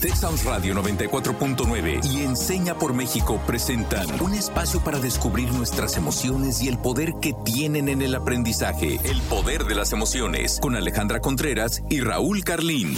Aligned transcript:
Texas 0.00 0.44
Radio 0.46 0.74
94.9 0.76 2.02
y 2.06 2.24
Enseña 2.24 2.74
por 2.74 2.94
México 2.94 3.38
presentan 3.46 4.06
un 4.22 4.32
espacio 4.32 4.82
para 4.82 4.98
descubrir 4.98 5.52
nuestras 5.52 5.98
emociones 5.98 6.62
y 6.62 6.68
el 6.68 6.78
poder 6.78 7.12
que 7.20 7.34
tienen 7.44 7.90
en 7.90 8.00
el 8.00 8.14
aprendizaje. 8.14 8.98
El 9.04 9.20
poder 9.28 9.64
de 9.64 9.74
las 9.74 9.92
emociones 9.92 10.58
con 10.62 10.74
Alejandra 10.74 11.20
Contreras 11.20 11.82
y 11.90 12.00
Raúl 12.00 12.42
Carlín. 12.44 12.96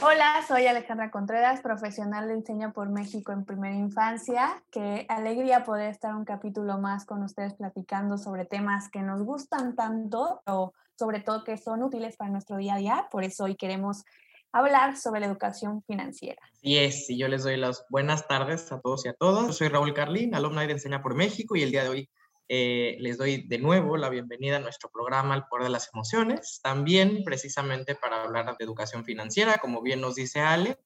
Hola, 0.00 0.42
soy 0.48 0.66
Alejandra 0.66 1.10
Contreras, 1.10 1.60
profesional 1.60 2.26
de 2.26 2.34
Enseña 2.34 2.72
por 2.72 2.88
México 2.88 3.30
en 3.32 3.44
primera 3.44 3.76
infancia. 3.76 4.62
Qué 4.70 5.04
alegría 5.10 5.62
poder 5.62 5.90
estar 5.90 6.14
un 6.14 6.24
capítulo 6.24 6.78
más 6.78 7.04
con 7.04 7.22
ustedes 7.22 7.52
platicando 7.52 8.16
sobre 8.16 8.46
temas 8.46 8.88
que 8.88 9.02
nos 9.02 9.22
gustan 9.22 9.76
tanto, 9.76 10.40
o 10.46 10.72
sobre 10.98 11.20
todo 11.20 11.44
que 11.44 11.58
son 11.58 11.82
útiles 11.82 12.16
para 12.16 12.30
nuestro 12.30 12.56
día 12.56 12.74
a 12.74 12.78
día. 12.78 13.08
Por 13.10 13.24
eso 13.24 13.44
hoy 13.44 13.56
queremos 13.56 14.04
hablar 14.52 14.96
sobre 14.96 15.20
la 15.20 15.26
educación 15.26 15.82
financiera. 15.82 16.42
Así 16.52 16.78
es, 16.78 17.08
y 17.10 17.18
yo 17.18 17.28
les 17.28 17.42
doy 17.42 17.56
las 17.56 17.86
buenas 17.88 18.28
tardes 18.28 18.70
a 18.70 18.80
todos 18.80 19.04
y 19.06 19.08
a 19.08 19.14
todas. 19.14 19.46
Yo 19.46 19.52
soy 19.52 19.68
Raúl 19.68 19.94
Carlín, 19.94 20.34
alumna 20.34 20.62
de 20.62 20.72
Enseña 20.72 21.02
por 21.02 21.14
México, 21.14 21.56
y 21.56 21.62
el 21.62 21.70
día 21.70 21.84
de 21.84 21.88
hoy 21.88 22.10
eh, 22.48 22.96
les 23.00 23.16
doy 23.16 23.46
de 23.48 23.58
nuevo 23.58 23.96
la 23.96 24.10
bienvenida 24.10 24.58
a 24.58 24.60
nuestro 24.60 24.90
programa 24.90 25.34
El 25.34 25.44
Poder 25.44 25.64
de 25.64 25.70
las 25.70 25.88
Emociones, 25.92 26.60
también 26.62 27.24
precisamente 27.24 27.94
para 27.94 28.24
hablar 28.24 28.44
de 28.58 28.64
educación 28.64 29.04
financiera, 29.04 29.56
como 29.58 29.80
bien 29.80 30.00
nos 30.00 30.16
dice 30.16 30.40
Ale. 30.40 30.78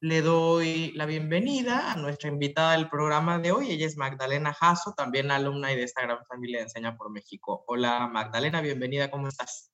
Le 0.00 0.22
doy 0.22 0.92
la 0.92 1.04
bienvenida 1.04 1.92
a 1.92 1.96
nuestra 1.96 2.30
invitada 2.30 2.72
del 2.72 2.88
programa 2.88 3.38
de 3.38 3.52
hoy. 3.52 3.70
Ella 3.70 3.86
es 3.86 3.98
Magdalena 3.98 4.54
Jasso, 4.54 4.94
también 4.96 5.30
alumna 5.30 5.70
y 5.70 5.76
de 5.76 5.82
esta 5.82 6.00
gran 6.00 6.24
familia 6.24 6.60
de 6.60 6.64
Enseña 6.64 6.96
por 6.96 7.10
México. 7.10 7.64
Hola 7.66 8.06
Magdalena, 8.06 8.62
bienvenida, 8.62 9.10
¿cómo 9.10 9.28
estás? 9.28 9.70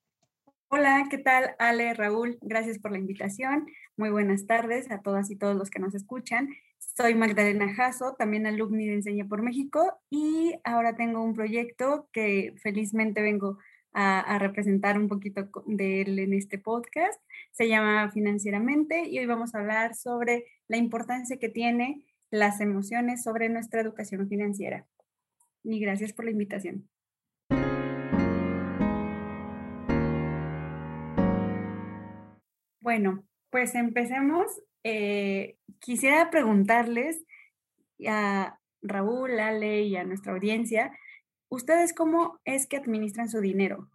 Hola, 0.69 1.07
¿qué 1.09 1.19
tal? 1.19 1.55
Ale, 1.61 1.95
Raúl, 1.95 2.39
gracias 2.41 2.81
por 2.81 2.91
la 2.91 2.99
invitación. 2.99 3.67
Muy 3.97 4.11
buenas 4.11 4.47
tardes 4.47 4.91
a 4.91 5.01
todas 5.01 5.31
y 5.31 5.37
todos 5.37 5.55
los 5.55 5.71
que 5.71 5.79
nos 5.79 5.95
escuchan. 5.95 6.49
Soy 6.79 7.15
Magdalena 7.15 7.73
Jasso, 7.73 8.17
también 8.19 8.47
alumni 8.47 8.89
de 8.89 8.95
Enseña 8.95 9.29
por 9.29 9.43
México 9.43 10.01
y 10.11 10.55
ahora 10.65 10.97
tengo 10.97 11.23
un 11.23 11.35
proyecto 11.35 12.09
que 12.13 12.55
felizmente 12.61 13.23
vengo 13.23 13.59
a, 13.93 14.39
representar 14.41 14.99
un 14.99 15.09
poquito 15.09 15.49
de 15.67 16.03
él 16.03 16.19
en 16.19 16.35
este 16.35 16.59
podcast. 16.59 17.21
Se 17.53 17.69
llama 17.69 18.11
Financieramente 18.11 19.09
y 19.09 19.21
hoy 19.21 19.27
vamos 19.27 19.55
a 19.55 19.59
hablar 19.61 19.95
sobre 19.95 20.47
la 20.67 20.79
importancia 20.79 21.39
que 21.39 21.49
tiene 21.49 22.05
las 22.31 22.61
emociones 22.61 23.23
sobre 23.23 23.49
nuestra 23.49 23.81
educación 23.81 24.29
financiera. 24.29 24.85
Y 25.63 25.79
gracias 25.79 26.13
por 26.13 26.25
la 26.25 26.33
invitación. 26.33 26.89
Bueno, 32.87 33.25
pues 33.51 33.75
empecemos. 33.75 34.47
Eh, 34.85 35.57
quisiera 35.81 36.31
preguntarles 36.31 37.21
a 38.09 38.61
Raúl, 38.81 39.41
Ale 39.41 39.83
y 39.83 39.97
a 39.97 40.05
nuestra 40.05 40.33
audiencia, 40.33 40.97
¿ustedes 41.49 41.93
cómo 41.93 42.39
es 42.45 42.69
que 42.69 42.77
administran 42.77 43.29
su 43.29 43.41
dinero? 43.41 43.91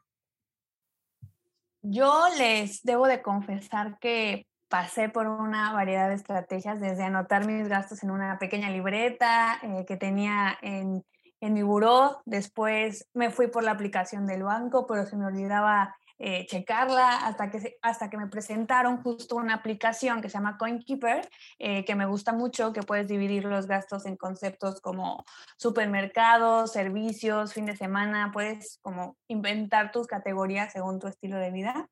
Yo 1.82 2.26
les 2.38 2.84
debo 2.84 3.08
de 3.08 3.22
confesar 3.22 3.98
que 4.00 4.46
pasé 4.68 5.08
por 5.08 5.26
una 5.26 5.72
variedad 5.72 6.10
de 6.10 6.16
estrategias, 6.16 6.82
desde 6.82 7.04
anotar 7.04 7.48
mis 7.48 7.70
gastos 7.70 8.04
en 8.04 8.12
una 8.12 8.40
pequeña 8.40 8.70
libreta 8.70 9.58
eh, 9.64 9.86
que 9.88 9.96
tenía 9.96 10.58
en, 10.62 11.06
en 11.40 11.54
mi 11.54 11.64
buró, 11.64 12.22
después 12.26 13.08
me 13.14 13.30
fui 13.30 13.48
por 13.48 13.64
la 13.64 13.72
aplicación 13.72 14.28
del 14.28 14.44
banco, 14.44 14.86
pero 14.86 15.06
se 15.06 15.16
me 15.16 15.28
olvidaba 15.28 15.96
eh, 16.24 16.46
checarla 16.46 17.26
hasta 17.26 17.50
que, 17.50 17.80
hasta 17.82 18.08
que 18.12 18.16
me 18.16 18.28
presentaron 18.28 19.02
justo 19.02 19.36
una 19.38 19.56
aplicación 19.56 20.22
que 20.22 20.30
se 20.30 20.38
llama 20.38 20.56
CoinKeeper, 20.60 21.28
eh, 21.58 21.84
que 21.84 21.96
me 21.96 22.06
gusta 22.06 22.32
mucho, 22.32 22.74
que 22.74 22.84
puedes 22.84 23.08
dividir 23.08 23.46
los 23.46 23.66
gastos 23.66 24.06
en 24.06 24.18
conceptos 24.18 24.82
como 24.82 25.26
supermercados, 25.58 26.74
servicios, 26.74 27.54
fin 27.54 27.66
de 27.66 27.76
semana, 27.76 28.30
puedes 28.32 28.78
como 28.84 29.18
inventar 29.30 29.92
tus 29.92 30.06
categorías 30.06 30.72
según 30.72 31.00
tu 31.00 31.08
estilo 31.08 31.38
de 31.38 31.50
vida. 31.50 31.90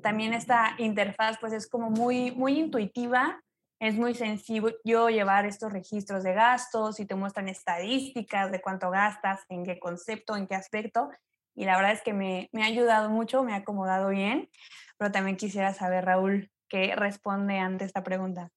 También 0.00 0.32
esta 0.32 0.76
interfaz 0.78 1.38
pues 1.40 1.52
es 1.52 1.68
como 1.68 1.90
muy, 1.90 2.30
muy 2.30 2.60
intuitiva, 2.60 3.42
es 3.80 3.96
muy 3.96 4.14
sencillo 4.14 5.08
llevar 5.08 5.44
estos 5.44 5.72
registros 5.72 6.22
de 6.22 6.34
gastos 6.34 7.00
y 7.00 7.04
te 7.04 7.16
muestran 7.16 7.48
estadísticas 7.48 8.52
de 8.52 8.60
cuánto 8.60 8.90
gastas, 8.90 9.40
en 9.48 9.64
qué 9.64 9.80
concepto, 9.80 10.36
en 10.36 10.46
qué 10.46 10.54
aspecto 10.54 11.10
y 11.54 11.64
la 11.64 11.76
verdad 11.76 11.92
es 11.92 12.02
que 12.02 12.12
me, 12.12 12.48
me 12.52 12.62
ha 12.62 12.66
ayudado 12.66 13.10
mucho, 13.10 13.42
me 13.42 13.52
ha 13.52 13.56
acomodado 13.56 14.08
bien, 14.08 14.50
pero 14.98 15.12
también 15.12 15.36
quisiera 15.36 15.74
saber, 15.74 16.04
Raúl, 16.04 16.50
qué 16.68 16.94
responde 16.96 17.58
ante 17.58 17.84
esta 17.84 18.02
pregunta. 18.02 18.50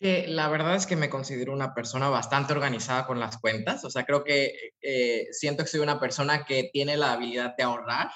la 0.00 0.48
verdad 0.48 0.74
es 0.74 0.86
que 0.86 0.96
me 0.96 1.08
considero 1.08 1.52
una 1.52 1.72
persona 1.72 2.10
bastante 2.10 2.52
organizada 2.52 3.06
con 3.06 3.18
las 3.18 3.38
cuentas, 3.38 3.84
o 3.84 3.90
sea, 3.90 4.04
creo 4.04 4.22
que 4.22 4.72
eh, 4.82 5.26
siento 5.32 5.62
que 5.62 5.70
soy 5.70 5.80
una 5.80 5.98
persona 5.98 6.44
que 6.44 6.68
tiene 6.72 6.96
la 6.96 7.12
habilidad 7.12 7.54
de 7.56 7.64
ahorrar 7.64 8.10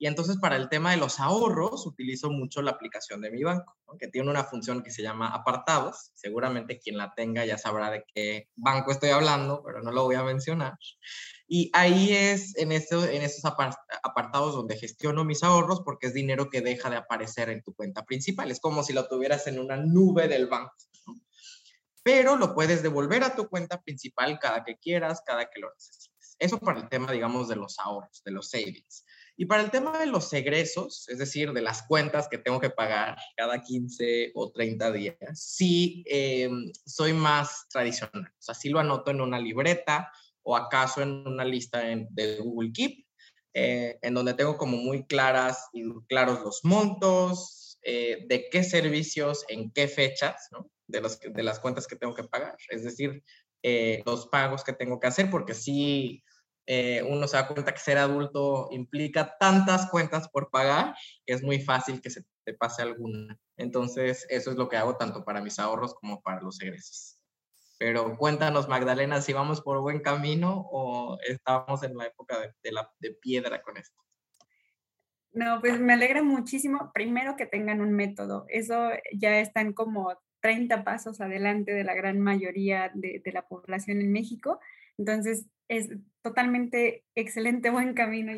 y 0.00 0.06
entonces 0.06 0.38
para 0.38 0.56
el 0.56 0.70
tema 0.70 0.92
de 0.92 0.96
los 0.96 1.20
ahorros 1.20 1.86
utilizo 1.86 2.30
mucho 2.30 2.62
la 2.62 2.70
aplicación 2.70 3.20
de 3.20 3.30
mi 3.30 3.42
banco, 3.42 3.76
que 3.98 4.08
tiene 4.08 4.30
una 4.30 4.44
función 4.44 4.82
que 4.82 4.90
se 4.90 5.02
llama 5.02 5.28
apartados. 5.28 6.10
Seguramente 6.14 6.78
quien 6.78 6.96
la 6.96 7.12
tenga 7.14 7.44
ya 7.44 7.58
sabrá 7.58 7.90
de 7.90 8.04
qué 8.14 8.48
banco 8.56 8.92
estoy 8.92 9.10
hablando, 9.10 9.62
pero 9.62 9.82
no 9.82 9.92
lo 9.92 10.04
voy 10.04 10.14
a 10.14 10.22
mencionar. 10.22 10.78
Y 11.52 11.68
ahí 11.72 12.12
es 12.12 12.56
en, 12.58 12.70
en 12.70 13.22
esos 13.22 13.44
apartados 13.44 14.54
donde 14.54 14.76
gestiono 14.76 15.24
mis 15.24 15.42
ahorros 15.42 15.82
porque 15.84 16.06
es 16.06 16.14
dinero 16.14 16.48
que 16.48 16.60
deja 16.60 16.88
de 16.90 16.96
aparecer 16.96 17.50
en 17.50 17.60
tu 17.64 17.74
cuenta 17.74 18.04
principal. 18.04 18.52
Es 18.52 18.60
como 18.60 18.84
si 18.84 18.92
lo 18.92 19.08
tuvieras 19.08 19.48
en 19.48 19.58
una 19.58 19.76
nube 19.76 20.28
del 20.28 20.46
banco. 20.46 20.72
Pero 22.04 22.36
lo 22.36 22.54
puedes 22.54 22.84
devolver 22.84 23.24
a 23.24 23.34
tu 23.34 23.48
cuenta 23.48 23.82
principal 23.82 24.38
cada 24.38 24.62
que 24.62 24.78
quieras, 24.78 25.22
cada 25.26 25.50
que 25.50 25.58
lo 25.58 25.72
necesites. 25.74 26.36
Eso 26.38 26.60
para 26.60 26.82
el 26.82 26.88
tema, 26.88 27.10
digamos, 27.10 27.48
de 27.48 27.56
los 27.56 27.80
ahorros, 27.80 28.22
de 28.24 28.30
los 28.30 28.48
savings. 28.48 29.04
Y 29.36 29.46
para 29.46 29.64
el 29.64 29.72
tema 29.72 29.98
de 29.98 30.06
los 30.06 30.32
egresos, 30.32 31.08
es 31.08 31.18
decir, 31.18 31.52
de 31.52 31.62
las 31.62 31.82
cuentas 31.82 32.28
que 32.28 32.38
tengo 32.38 32.60
que 32.60 32.70
pagar 32.70 33.16
cada 33.36 33.60
15 33.60 34.30
o 34.36 34.52
30 34.52 34.92
días, 34.92 35.16
sí 35.34 36.04
em, 36.06 36.70
soy 36.86 37.12
más 37.12 37.66
tradicional. 37.68 38.32
O 38.38 38.40
sea, 38.42 38.54
sí 38.54 38.68
lo 38.68 38.78
anoto 38.78 39.10
en 39.10 39.20
una 39.20 39.40
libreta 39.40 40.12
o 40.42 40.56
acaso 40.56 41.02
en 41.02 41.26
una 41.26 41.44
lista 41.44 41.80
de 41.80 42.38
Google 42.38 42.72
Keep, 42.72 43.06
eh, 43.54 43.98
en 44.02 44.14
donde 44.14 44.34
tengo 44.34 44.56
como 44.56 44.76
muy 44.76 45.06
claras 45.06 45.68
y 45.72 45.82
claros 46.08 46.40
los 46.40 46.60
montos, 46.64 47.78
eh, 47.82 48.26
de 48.28 48.48
qué 48.50 48.62
servicios, 48.62 49.44
en 49.48 49.70
qué 49.72 49.88
fechas, 49.88 50.48
de, 50.86 51.00
los, 51.00 51.18
de 51.18 51.42
las 51.42 51.60
cuentas 51.60 51.86
que 51.86 51.96
tengo 51.96 52.14
que 52.14 52.24
pagar. 52.24 52.56
Es 52.68 52.84
decir, 52.84 53.22
eh, 53.62 54.02
los 54.04 54.26
pagos 54.28 54.64
que 54.64 54.72
tengo 54.72 55.00
que 55.00 55.06
hacer, 55.06 55.30
porque 55.30 55.54
eh, 56.66 57.02
uno 57.02 57.26
se 57.26 57.36
da 57.36 57.48
cuenta 57.48 57.72
que 57.72 57.80
ser 57.80 57.98
adulto 57.98 58.68
implica 58.70 59.36
tantas 59.38 59.90
cuentas 59.90 60.28
por 60.28 60.50
pagar 60.50 60.94
es 61.26 61.42
muy 61.42 61.60
fácil 61.60 62.00
que 62.00 62.10
se 62.10 62.22
te 62.44 62.54
pase 62.54 62.82
alguna. 62.82 63.38
Entonces, 63.56 64.26
eso 64.28 64.50
es 64.50 64.56
lo 64.56 64.68
que 64.68 64.76
hago 64.76 64.96
tanto 64.96 65.24
para 65.24 65.40
mis 65.40 65.58
ahorros 65.58 65.94
como 65.94 66.20
para 66.22 66.40
los 66.42 66.60
egresos. 66.60 67.19
Pero 67.80 68.18
cuéntanos, 68.18 68.68
Magdalena, 68.68 69.22
si 69.22 69.32
vamos 69.32 69.62
por 69.62 69.80
buen 69.80 70.00
camino 70.00 70.68
o 70.70 71.16
estamos 71.26 71.82
en 71.82 71.96
la 71.96 72.04
época 72.04 72.38
de, 72.38 72.52
de 72.98 73.10
piedra 73.14 73.62
con 73.62 73.78
esto. 73.78 73.98
No, 75.32 75.60
pues 75.62 75.80
me 75.80 75.94
alegra 75.94 76.22
muchísimo. 76.22 76.90
Primero 76.92 77.36
que 77.36 77.46
tengan 77.46 77.80
un 77.80 77.92
método. 77.92 78.44
Eso 78.48 78.90
ya 79.16 79.40
están 79.40 79.72
como 79.72 80.14
30 80.40 80.84
pasos 80.84 81.22
adelante 81.22 81.72
de 81.72 81.84
la 81.84 81.94
gran 81.94 82.20
mayoría 82.20 82.90
de, 82.92 83.22
de 83.24 83.32
la 83.32 83.48
población 83.48 84.02
en 84.02 84.12
México. 84.12 84.60
Entonces, 84.98 85.46
es 85.68 85.88
totalmente 86.20 87.06
excelente 87.14 87.70
buen 87.70 87.94
camino 87.94 88.32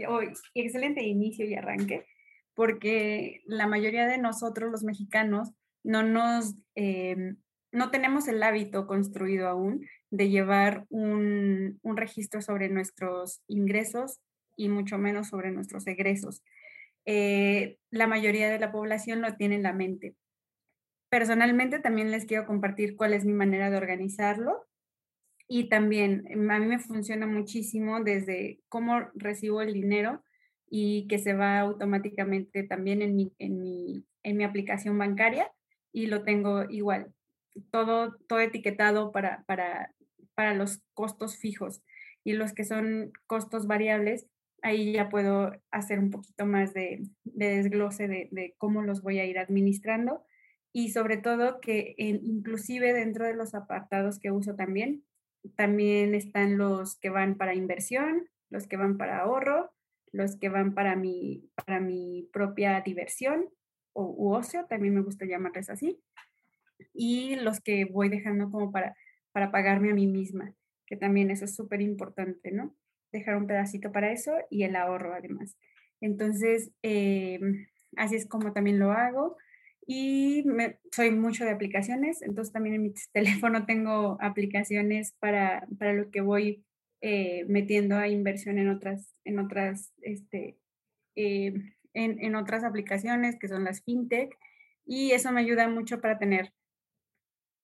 y 0.54 0.60
excelente 0.60 1.02
inicio 1.02 1.46
y 1.46 1.56
arranque, 1.56 2.06
porque 2.54 3.42
la 3.46 3.66
mayoría 3.66 4.06
de 4.06 4.18
nosotros, 4.18 4.70
los 4.70 4.84
mexicanos, 4.84 5.50
no 5.82 6.04
nos, 6.04 6.54
em, 6.76 7.38
no 7.72 7.90
tenemos 7.90 8.28
el 8.28 8.42
hábito 8.42 8.86
construido 8.86 9.48
aún 9.48 9.86
de 10.10 10.28
llevar 10.28 10.84
un, 10.90 11.80
un 11.82 11.96
registro 11.96 12.42
sobre 12.42 12.68
nuestros 12.68 13.42
ingresos 13.48 14.20
y 14.56 14.68
mucho 14.68 14.98
menos 14.98 15.28
sobre 15.28 15.50
nuestros 15.50 15.86
egresos. 15.86 16.42
Eh, 17.04 17.78
la 17.90 18.06
mayoría 18.06 18.50
de 18.50 18.58
la 18.58 18.70
población 18.70 19.22
lo 19.22 19.34
tiene 19.34 19.56
en 19.56 19.62
la 19.62 19.72
mente. 19.72 20.14
Personalmente 21.08 21.78
también 21.78 22.10
les 22.10 22.26
quiero 22.26 22.46
compartir 22.46 22.96
cuál 22.96 23.12
es 23.12 23.24
mi 23.24 23.32
manera 23.32 23.70
de 23.70 23.76
organizarlo 23.76 24.66
y 25.48 25.68
también 25.68 26.24
em, 26.28 26.50
a 26.50 26.58
mí 26.58 26.66
me 26.66 26.78
funciona 26.78 27.26
muchísimo 27.26 28.02
desde 28.02 28.60
cómo 28.68 29.10
recibo 29.14 29.62
el 29.62 29.72
dinero 29.72 30.22
y 30.70 31.06
que 31.08 31.18
se 31.18 31.34
va 31.34 31.58
automáticamente 31.58 32.62
también 32.62 33.02
en 33.02 33.16
mi, 33.16 33.32
en 33.38 33.60
mi, 33.60 34.06
en 34.22 34.36
mi 34.36 34.44
aplicación 34.44 34.96
bancaria 34.96 35.52
y 35.92 36.06
lo 36.06 36.24
tengo 36.24 36.64
igual, 36.70 37.12
todo, 37.70 38.16
todo 38.28 38.40
etiquetado 38.40 39.12
para, 39.12 39.44
para, 39.44 39.94
para 40.34 40.54
los 40.54 40.82
costos 40.94 41.36
fijos 41.36 41.82
y 42.24 42.34
los 42.34 42.52
que 42.52 42.64
son 42.64 43.12
costos 43.26 43.66
variables, 43.66 44.26
ahí 44.62 44.92
ya 44.92 45.08
puedo 45.08 45.52
hacer 45.70 45.98
un 45.98 46.10
poquito 46.10 46.46
más 46.46 46.72
de, 46.72 47.02
de 47.24 47.56
desglose 47.56 48.06
de, 48.08 48.28
de, 48.30 48.54
cómo 48.58 48.82
los 48.82 49.02
voy 49.02 49.18
a 49.18 49.24
ir 49.24 49.38
administrando 49.38 50.24
y 50.72 50.90
sobre 50.90 51.16
todo 51.16 51.60
que 51.60 51.94
inclusive 51.98 52.92
dentro 52.92 53.26
de 53.26 53.34
los 53.34 53.54
apartados 53.54 54.18
que 54.18 54.30
uso 54.30 54.54
también, 54.54 55.04
también 55.56 56.14
están 56.14 56.56
los 56.56 56.96
que 56.98 57.10
van 57.10 57.36
para 57.36 57.54
inversión, 57.54 58.28
los 58.50 58.66
que 58.66 58.76
van 58.76 58.96
para 58.96 59.20
ahorro, 59.20 59.72
los 60.12 60.36
que 60.36 60.48
van 60.48 60.74
para 60.74 60.94
mi, 60.94 61.50
para 61.66 61.80
mi 61.80 62.28
propia 62.32 62.80
diversión 62.80 63.48
o 63.94 64.04
u 64.04 64.34
ocio, 64.34 64.66
también 64.66 64.94
me 64.94 65.02
gusta 65.02 65.26
llamarles 65.26 65.68
así, 65.68 66.00
y 66.92 67.36
los 67.36 67.60
que 67.60 67.84
voy 67.84 68.08
dejando 68.08 68.50
como 68.50 68.72
para, 68.72 68.96
para 69.32 69.50
pagarme 69.50 69.90
a 69.90 69.94
mí 69.94 70.06
misma, 70.06 70.54
que 70.86 70.96
también 70.96 71.30
eso 71.30 71.44
es 71.44 71.54
súper 71.54 71.80
importante, 71.80 72.52
¿no? 72.52 72.74
Dejar 73.12 73.36
un 73.36 73.46
pedacito 73.46 73.92
para 73.92 74.12
eso 74.12 74.32
y 74.50 74.64
el 74.64 74.76
ahorro 74.76 75.14
además. 75.14 75.56
Entonces, 76.00 76.70
em, 76.82 77.66
así 77.96 78.16
es 78.16 78.26
como 78.26 78.52
también 78.52 78.78
lo 78.78 78.92
hago. 78.92 79.36
Y 79.86 80.44
soy 80.92 81.10
mucho 81.10 81.44
de 81.44 81.50
aplicaciones, 81.50 82.22
entonces 82.22 82.52
también 82.52 82.76
en 82.76 82.82
mi 82.82 82.94
teléfono 83.12 83.66
tengo 83.66 84.16
aplicaciones 84.20 85.14
para, 85.18 85.66
para 85.78 85.92
lo 85.92 86.10
que 86.10 86.20
voy 86.20 86.64
eh, 87.00 87.44
metiendo 87.48 87.96
a 87.96 88.08
inversión 88.08 88.58
en 88.58 88.68
otras, 88.68 89.12
en 89.24 89.40
otras, 89.40 89.92
este, 90.02 90.56
eh, 91.16 91.52
en, 91.94 92.20
en, 92.20 92.36
otras 92.36 92.62
aplicaciones 92.62 93.36
que 93.40 93.48
son 93.48 93.64
las 93.64 93.82
fintech 93.82 94.38
y 94.86 95.10
eso 95.10 95.32
me 95.32 95.40
ayuda 95.40 95.68
mucho 95.68 96.00
para 96.00 96.18
tener 96.18 96.52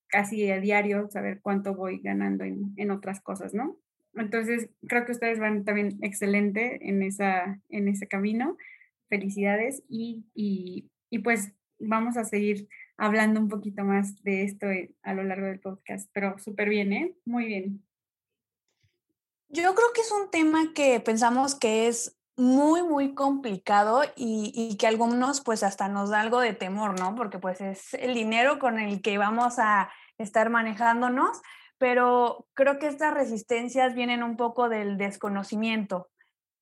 casi 0.08 0.50
a 0.50 0.60
diario, 0.60 1.08
saber 1.10 1.40
cuánto 1.40 1.74
voy 1.74 2.00
ganando 2.00 2.44
en, 2.44 2.72
en 2.76 2.90
otras 2.90 3.20
cosas, 3.20 3.54
¿no? 3.54 3.78
Entonces, 4.14 4.70
creo 4.86 5.04
que 5.04 5.12
ustedes 5.12 5.38
van 5.38 5.64
también 5.64 5.98
excelente 6.02 6.88
en, 6.88 7.02
esa, 7.02 7.60
en 7.68 7.88
ese 7.88 8.08
camino. 8.08 8.56
Felicidades 9.08 9.82
y, 9.88 10.26
y, 10.34 10.90
y 11.10 11.20
pues 11.20 11.52
vamos 11.78 12.16
a 12.16 12.24
seguir 12.24 12.68
hablando 12.96 13.40
un 13.40 13.48
poquito 13.48 13.84
más 13.84 14.22
de 14.22 14.42
esto 14.42 14.66
eh, 14.66 14.92
a 15.02 15.14
lo 15.14 15.22
largo 15.22 15.46
del 15.46 15.60
podcast, 15.60 16.10
pero 16.12 16.38
súper 16.38 16.68
bien, 16.68 16.92
¿eh? 16.92 17.14
Muy 17.24 17.46
bien. 17.46 17.84
Yo 19.50 19.74
creo 19.74 19.92
que 19.94 20.02
es 20.02 20.12
un 20.12 20.30
tema 20.30 20.72
que 20.74 21.00
pensamos 21.00 21.54
que 21.54 21.88
es 21.88 22.17
muy, 22.38 22.82
muy 22.82 23.14
complicado 23.14 24.02
y, 24.16 24.52
y, 24.54 24.76
que 24.76 24.86
algunos 24.86 25.40
pues 25.42 25.62
hasta 25.62 25.88
nos 25.88 26.10
da 26.10 26.20
algo 26.20 26.40
de 26.40 26.54
temor, 26.54 26.98
¿no? 26.98 27.14
Porque 27.14 27.38
pues 27.38 27.60
es 27.60 27.94
el 27.94 28.14
dinero 28.14 28.58
con 28.58 28.78
el 28.78 29.02
que 29.02 29.18
vamos 29.18 29.58
a 29.58 29.90
estar 30.18 30.48
manejándonos, 30.48 31.42
pero 31.78 32.46
creo 32.54 32.78
que 32.78 32.86
estas 32.86 33.12
resistencias 33.12 33.94
vienen 33.94 34.22
un 34.22 34.36
poco 34.36 34.68
del 34.68 34.96
desconocimiento. 34.96 36.08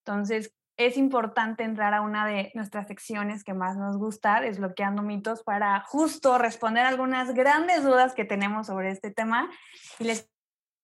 Entonces, 0.04 0.54
es 0.78 0.96
importante 0.96 1.64
entrar 1.64 1.94
a 1.94 2.02
una 2.02 2.26
de 2.26 2.52
nuestras 2.54 2.86
secciones 2.86 3.44
que 3.44 3.54
más 3.54 3.76
nos 3.76 3.96
gusta, 3.96 4.40
desbloqueando 4.40 5.02
mitos, 5.02 5.42
para 5.42 5.80
justo 5.80 6.38
responder 6.38 6.84
algunas 6.84 7.34
grandes 7.34 7.82
dudas 7.82 8.14
que 8.14 8.24
tenemos 8.24 8.66
sobre 8.66 8.90
este 8.90 9.10
tema. 9.10 9.50
Y 9.98 10.04
les 10.04 10.30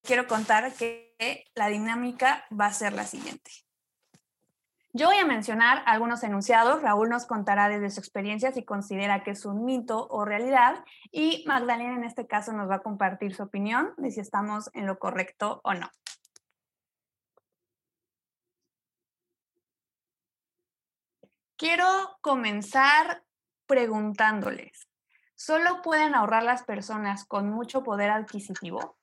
quiero 0.03 0.27
contar 0.27 0.73
que 0.73 1.15
la 1.55 1.69
dinámica 1.69 2.45
va 2.59 2.67
a 2.67 2.73
ser 2.73 2.95
la 2.95 3.05
siguiente. 3.05 3.51
Yo 4.95 5.07
voy 5.07 5.17
a 5.17 5.25
mencionar 5.25 5.83
algunos 5.87 6.23
enunciados, 6.23 6.83
Raúl 6.83 7.09
nos 7.09 7.25
contará 7.25 7.71
desde 7.71 7.89
su 7.89 7.99
experiencia 7.99 8.53
si 8.53 8.63
considera 8.63 9.25
que 9.25 9.31
es 9.31 9.47
un 9.47 9.65
mito 9.65 10.07
o 10.11 10.27
realidad 10.27 10.85
y 11.11 11.45
Magdalena 11.47 11.95
en 11.95 12.05
este 12.05 12.27
caso 12.27 12.53
nos 12.53 12.69
va 12.69 12.77
a 12.77 12.83
compartir 12.83 13.35
su 13.35 13.43
opinión 13.43 13.95
de 13.97 14.11
si 14.11 14.21
estamos 14.21 14.69
en 14.75 14.87
lo 14.87 14.99
correcto 14.99 15.63
o 15.65 15.73
no. 15.73 15.89
Quiero 21.57 22.19
comenzar 22.21 23.23
preguntándoles, 23.67 24.89
¿solo 25.35 25.81
pueden 25.81 26.15
ahorrar 26.15 26.43
las 26.43 26.65
personas 26.65 27.25
con 27.25 27.49
mucho 27.49 27.83
poder 27.83 28.11
adquisitivo? 28.11 28.99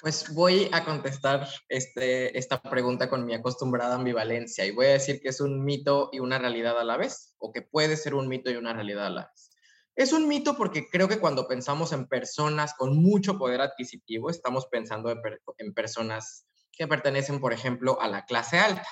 Pues 0.00 0.32
voy 0.32 0.68
a 0.72 0.84
contestar 0.84 1.48
este, 1.68 2.38
esta 2.38 2.62
pregunta 2.62 3.10
con 3.10 3.24
mi 3.24 3.34
acostumbrada 3.34 3.96
ambivalencia 3.96 4.64
y 4.64 4.70
voy 4.70 4.86
a 4.86 4.90
decir 4.92 5.20
que 5.20 5.28
es 5.28 5.40
un 5.40 5.64
mito 5.64 6.10
y 6.12 6.20
una 6.20 6.38
realidad 6.38 6.78
a 6.78 6.84
la 6.84 6.96
vez, 6.96 7.34
o 7.38 7.52
que 7.52 7.62
puede 7.62 7.96
ser 7.96 8.14
un 8.14 8.28
mito 8.28 8.50
y 8.50 8.56
una 8.56 8.72
realidad 8.72 9.06
a 9.06 9.10
la 9.10 9.26
vez. 9.26 9.50
Es 9.96 10.12
un 10.12 10.28
mito 10.28 10.56
porque 10.56 10.88
creo 10.88 11.08
que 11.08 11.18
cuando 11.18 11.48
pensamos 11.48 11.92
en 11.92 12.06
personas 12.06 12.74
con 12.74 12.96
mucho 12.96 13.36
poder 13.38 13.60
adquisitivo, 13.60 14.30
estamos 14.30 14.66
pensando 14.66 15.10
en 15.10 15.74
personas 15.74 16.46
que 16.70 16.86
pertenecen, 16.86 17.40
por 17.40 17.52
ejemplo, 17.52 18.00
a 18.00 18.06
la 18.06 18.24
clase 18.24 18.58
alta 18.58 18.86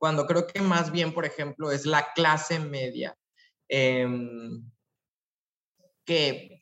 cuando 0.00 0.26
creo 0.26 0.46
que 0.46 0.62
más 0.62 0.90
bien, 0.90 1.12
por 1.12 1.26
ejemplo, 1.26 1.70
es 1.70 1.84
la 1.84 2.14
clase 2.14 2.58
media, 2.58 3.14
em, 3.68 4.64
que 6.06 6.59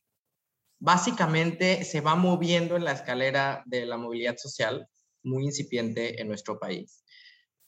básicamente 0.79 1.85
se 1.85 2.01
va 2.01 2.15
moviendo 2.15 2.77
en 2.77 2.85
la 2.85 2.93
escalera 2.93 3.63
de 3.67 3.87
la 3.87 3.97
movilidad 3.97 4.37
social, 4.37 4.89
muy 5.23 5.45
incipiente 5.45 6.21
en 6.21 6.29
nuestro 6.29 6.59
país, 6.59 7.03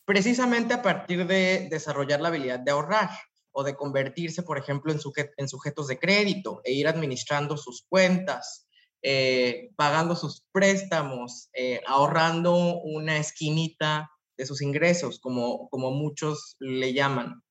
precisamente 0.04 0.74
a 0.74 0.82
partir 0.82 1.26
de 1.26 1.68
desarrollar 1.70 2.20
la 2.20 2.28
habilidad 2.28 2.60
de 2.60 2.70
ahorrar 2.70 3.10
o 3.52 3.64
de 3.64 3.74
convertirse, 3.74 4.42
por 4.42 4.58
ejemplo, 4.58 4.92
en, 4.92 5.48
sujetos 5.48 5.88
de 5.88 5.98
crédito 5.98 6.60
e 6.64 6.72
ir 6.72 6.86
administrando 6.86 7.56
sus 7.56 7.84
cuentas, 7.88 8.68
eh, 9.02 9.70
pagando 9.76 10.14
sus 10.14 10.46
préstamos, 10.52 11.48
eh, 11.52 11.80
ahorrando 11.86 12.80
una 12.82 13.16
esquinita 13.16 14.08
de 14.36 14.46
sus 14.46 14.62
ingresos, 14.62 15.18
como, 15.20 15.68
como 15.68 15.90
muchos 15.90 16.56
le 16.60 16.92
llaman. 16.92 17.42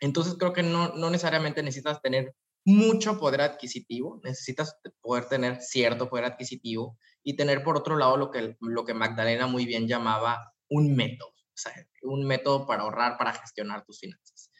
Entonces 0.00 0.34
creo 0.38 0.52
que 0.52 0.62
no, 0.62 0.94
no 0.94 1.10
necesariamente 1.10 1.62
necesitas 1.62 2.00
tener 2.00 2.34
mucho 2.64 3.18
poder 3.18 3.40
adquisitivo, 3.40 4.20
necesitas 4.22 4.76
poder 5.00 5.26
tener 5.26 5.60
cierto 5.60 6.08
poder 6.08 6.26
adquisitivo 6.26 6.98
y 7.22 7.36
tener 7.36 7.62
por 7.62 7.76
otro 7.76 7.96
lado 7.96 8.16
lo 8.16 8.30
que, 8.30 8.56
lo 8.60 8.84
que 8.84 8.94
Magdalena 8.94 9.46
muy 9.46 9.66
bien 9.66 9.88
llamaba 9.88 10.52
un 10.68 10.94
método, 10.94 11.30
o 11.30 11.56
sea, 11.56 11.72
un 12.02 12.26
método 12.26 12.66
para 12.66 12.82
ahorrar, 12.82 13.18
para 13.18 13.32
gestionar 13.32 13.84
tus 13.84 14.00
finanzas. 14.00 14.50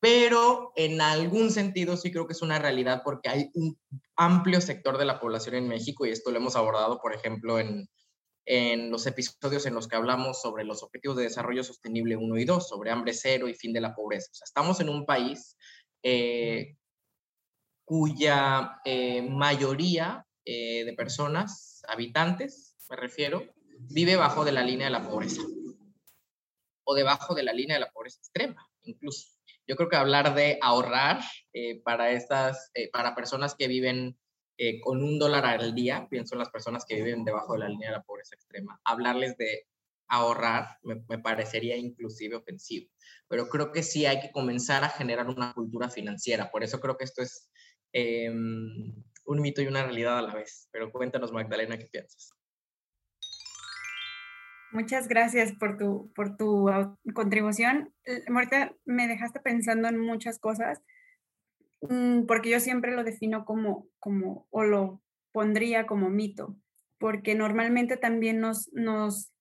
Pero 0.00 0.72
en 0.76 1.00
algún 1.00 1.50
sentido 1.50 1.96
sí 1.96 2.12
creo 2.12 2.26
que 2.26 2.34
es 2.34 2.42
una 2.42 2.58
realidad 2.58 3.00
porque 3.04 3.30
hay 3.30 3.50
un 3.54 3.78
amplio 4.16 4.60
sector 4.60 4.98
de 4.98 5.06
la 5.06 5.18
población 5.18 5.54
en 5.54 5.68
México 5.68 6.04
y 6.04 6.10
esto 6.10 6.30
lo 6.30 6.36
hemos 6.36 6.56
abordado, 6.56 7.00
por 7.00 7.14
ejemplo, 7.14 7.58
en, 7.58 7.88
en 8.46 8.90
los 8.90 9.06
episodios 9.06 9.64
en 9.66 9.74
los 9.74 9.88
que 9.88 9.96
hablamos 9.96 10.42
sobre 10.42 10.64
los 10.64 10.82
objetivos 10.82 11.16
de 11.16 11.22
desarrollo 11.22 11.64
sostenible 11.64 12.16
1 12.16 12.38
y 12.38 12.44
2, 12.44 12.68
sobre 12.68 12.90
hambre 12.90 13.14
cero 13.14 13.48
y 13.48 13.54
fin 13.54 13.72
de 13.72 13.80
la 13.80 13.94
pobreza. 13.94 14.28
O 14.30 14.34
sea, 14.34 14.44
estamos 14.44 14.80
en 14.80 14.90
un 14.90 15.06
país 15.06 15.56
eh, 16.02 16.76
cuya 17.84 18.80
eh, 18.84 19.22
mayoría 19.22 20.26
eh, 20.44 20.84
de 20.84 20.92
personas, 20.94 21.82
habitantes, 21.88 22.76
me 22.90 22.96
refiero, 22.96 23.44
vive 23.78 24.16
bajo 24.16 24.44
de 24.44 24.52
la 24.52 24.62
línea 24.62 24.86
de 24.86 24.92
la 24.92 25.08
pobreza 25.08 25.42
o 26.84 26.94
debajo 26.94 27.34
de 27.34 27.42
la 27.42 27.52
línea 27.52 27.76
de 27.76 27.80
la 27.80 27.90
pobreza 27.90 28.18
extrema, 28.18 28.68
incluso. 28.82 29.28
Yo 29.66 29.76
creo 29.76 29.88
que 29.88 29.96
hablar 29.96 30.34
de 30.34 30.58
ahorrar 30.60 31.20
para 31.84 32.10
estas, 32.10 32.70
para 32.92 33.14
personas 33.14 33.54
que 33.54 33.66
viven 33.66 34.18
eh, 34.56 34.80
con 34.80 35.02
un 35.02 35.18
dólar 35.18 35.46
al 35.46 35.74
día, 35.74 36.06
pienso 36.08 36.36
en 36.36 36.38
las 36.38 36.50
personas 36.50 36.84
que 36.84 36.94
viven 36.94 37.24
debajo 37.24 37.54
de 37.54 37.58
la 37.58 37.68
línea 37.68 37.90
de 37.90 37.96
la 37.96 38.04
pobreza 38.04 38.36
extrema, 38.36 38.80
hablarles 38.84 39.36
de 39.36 39.66
ahorrar 40.06 40.78
me, 40.84 41.18
parecería 41.18 41.76
inclusive 41.76 42.36
ofensivo, 42.36 42.88
pero 43.26 43.48
creo 43.48 43.72
que 43.72 43.82
sí 43.82 44.06
hay 44.06 44.20
que 44.20 44.30
comenzar 44.30 44.84
a 44.84 44.90
generar 44.90 45.26
una 45.26 45.52
cultura 45.54 45.90
financiera, 45.90 46.52
por 46.52 46.62
eso 46.62 46.78
creo 46.78 46.96
que 46.96 47.02
esto 47.02 47.20
es 47.20 47.50
em, 47.94 48.92
un 49.24 49.40
mito 49.40 49.62
y 49.62 49.66
una 49.66 49.84
realidad 49.84 50.18
a 50.18 50.22
la 50.22 50.34
vez, 50.34 50.68
pero 50.70 50.92
cuéntanos 50.92 51.32
Magdalena, 51.32 51.78
¿qué 51.78 51.86
piensas? 51.86 52.32
Muchas 54.72 55.08
gracias 55.08 55.52
por 55.52 55.78
tu, 55.78 56.12
por 56.14 56.36
tu 56.36 56.68
contribución. 57.14 57.94
Marta, 58.28 58.74
me 58.84 59.08
dejaste 59.08 59.40
pensando 59.40 59.88
en 59.88 59.98
muchas 59.98 60.38
cosas 60.38 60.82
Mm, 61.88 62.24
porque 62.26 62.50
yo 62.50 62.60
siempre 62.60 62.94
lo 62.94 63.04
defino 63.04 63.44
como, 63.44 63.88
como, 63.98 64.46
o 64.50 64.64
lo 64.64 65.02
pondría 65.32 65.86
como 65.86 66.08
mito, 66.08 66.56
porque 66.98 67.34
normalmente 67.34 67.96
también 67.96 68.40
nos, 68.40 68.72
nos 68.72 69.32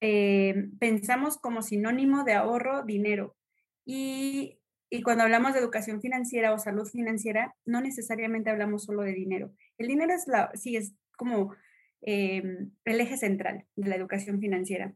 eh, 0.00 0.68
pensamos 0.80 1.38
como 1.38 1.62
sinónimo 1.62 2.24
de 2.24 2.34
ahorro 2.34 2.82
dinero. 2.82 3.36
Y, 3.84 4.58
y, 4.94 5.02
cuando 5.02 5.24
hablamos 5.24 5.54
de 5.54 5.60
educación 5.60 6.00
financiera 6.00 6.52
o 6.52 6.58
salud 6.58 6.86
financiera, 6.86 7.54
no 7.64 7.80
necesariamente 7.80 8.50
hablamos 8.50 8.84
solo 8.84 9.02
de 9.02 9.12
dinero. 9.12 9.52
El 9.78 9.88
dinero 9.88 10.12
es 10.12 10.26
la, 10.26 10.50
sí, 10.54 10.76
es 10.76 10.94
como 11.16 11.54
em, 12.02 12.70
el 12.84 13.00
eje 13.00 13.16
central 13.16 13.64
de 13.76 13.88
la 13.88 13.96
educación 13.96 14.40
financiera, 14.40 14.94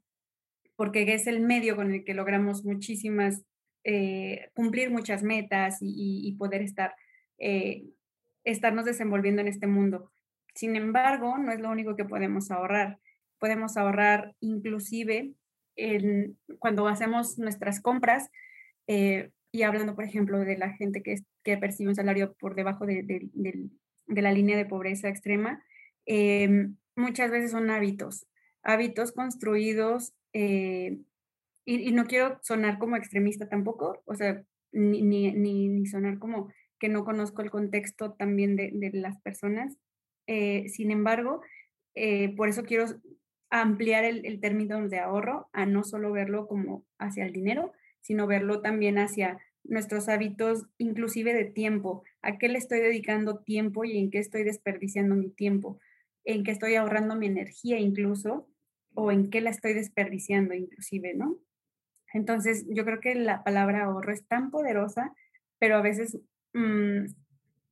porque 0.77 1.15
es 1.15 1.27
el 1.27 1.41
medio 1.41 1.77
con 1.77 1.93
el 1.93 2.05
que 2.05 2.15
logramos 2.15 2.65
muchísimas 2.65 3.43
eh, 3.89 4.51
cumplir 4.55 4.91
muchas 4.91 5.23
metas 5.23 5.79
y, 5.81 6.35
poder 6.39 6.61
estar, 6.61 6.97
eh, 7.39 7.85
estarnos 8.43 8.85
desenvolviendo 8.85 9.43
en 9.43 9.49
este 9.49 9.69
mundo. 9.69 10.11
Sin 10.57 10.75
embargo, 10.75 11.39
no 11.39 11.53
es 11.53 11.61
lo 11.61 11.71
único 11.71 11.95
que 11.95 12.05
podemos 12.05 12.51
ahorrar. 12.51 12.99
Podemos 13.39 13.77
ahorrar 13.77 14.35
inclusive 14.41 15.35
en, 15.77 16.37
cuando 16.59 16.89
hacemos 16.89 17.39
nuestras 17.39 17.81
compras, 17.81 18.29
eh, 18.89 19.31
y 19.57 19.63
hablando, 19.63 19.95
por 19.95 20.05
ejemplo, 20.05 20.39
de 20.39 20.59
la 20.59 20.75
gente 20.75 21.03
que, 21.03 21.17
que 21.43 21.57
percibe 21.57 21.89
un 21.89 21.97
salario 21.97 22.35
por 22.35 22.55
debajo 22.55 22.85
de, 22.85 23.03
de 24.07 24.23
la 24.23 24.33
línea 24.33 24.57
de 24.57 24.67
pobreza 24.67 25.09
extrema, 25.09 25.65
em, 26.05 26.77
muchas 26.95 27.31
veces 27.31 27.51
son 27.51 27.71
hábitos, 27.71 28.27
hábitos 28.63 29.13
construidos, 29.13 30.15
eh, 30.33 30.99
y, 31.65 31.93
no 31.93 32.07
quiero 32.07 32.39
sonar 32.43 32.79
como 32.79 32.97
extremista 32.97 33.49
tampoco, 33.49 34.03
o 34.05 34.15
sea, 34.15 34.43
ni, 34.73 35.03
ni, 35.03 35.33
ni, 35.33 35.87
sonar 35.87 36.19
como 36.19 36.53
que 36.79 36.89
no 36.89 37.05
conozco 37.05 37.43
el 37.43 37.51
contexto 37.51 38.13
también 38.13 38.55
de, 38.55 38.71
de 38.73 38.91
las 38.93 39.21
personas. 39.21 39.77
Eh, 40.27 40.69
sin 40.69 40.91
embargo, 40.91 41.41
eh, 41.95 42.35
por 42.37 42.49
eso 42.49 42.65
quiero 42.65 42.85
ampliar 43.51 44.05
el, 44.05 44.27
el, 44.27 44.41
término 44.41 44.87
de 44.89 44.99
ahorro 44.99 45.49
a 45.53 45.67
no 45.67 45.83
solo 45.83 46.13
verlo 46.13 46.47
como 46.47 46.85
hacia 46.99 47.25
el 47.25 47.33
dinero, 47.33 47.73
sino 48.01 48.27
verlo 48.27 48.61
también 48.61 48.99
hacia 48.99 49.39
nuestros 49.69 50.09
hábitos, 50.09 50.67
inclusive 50.79 51.35
de 51.35 51.45
tiempo. 51.45 52.05
¿A 52.23 52.39
qué 52.39 52.49
le 52.49 52.59
estoy 52.59 52.81
dedicando 52.81 53.39
tiempo 53.39 53.85
y 53.85 53.99
en 53.99 54.11
qué 54.11 54.19
estoy 54.19 54.45
desperdiciando 54.45 55.15
mi 55.15 55.31
tiempo? 55.31 55.79
¿En 56.25 56.45
qué 56.45 56.51
estoy 56.51 56.75
ahorrando 56.75 57.17
mi 57.17 57.27
energía 57.27 57.79
incluso? 57.79 58.49
¿O 58.95 59.13
en 59.13 59.31
qué 59.31 59.41
la 59.41 59.51
estoy 59.51 59.75
desperdiciando 59.75 60.55
inclusive, 60.55 61.15
no? 61.15 61.39
Entonces, 62.13 62.65
yo 62.69 62.85
creo 62.85 63.01
que 63.01 63.15
la 63.15 63.45
palabra 63.45 63.85
ahorro 63.85 64.13
es 64.13 64.27
tan 64.27 64.51
poderosa, 64.51 65.15
pero 65.59 65.77
a 65.77 65.83
veces 65.83 66.19
mmm, 66.55 67.07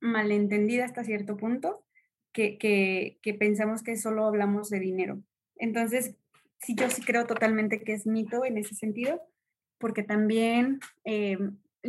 malentendida 0.01 0.85
hasta 0.85 1.03
cierto 1.03 1.37
punto, 1.37 1.83
que, 2.31 2.57
que, 2.57 3.33
pensamos 3.33 3.81
que 3.81 3.95
solo 3.95 4.25
hablamos 4.25 4.69
de 4.69 4.79
dinero. 4.79 5.21
Entonces, 5.55 6.15
sí, 6.59 6.75
yo 6.75 6.89
sí 6.89 7.01
creo 7.01 7.25
totalmente 7.25 7.81
que 7.81 7.93
es 7.93 8.05
mito 8.05 8.43
en 8.43 8.57
ese 8.57 8.75
sentido, 8.75 9.21
porque 9.77 10.03
también 10.03 10.79
eh, 11.05 11.37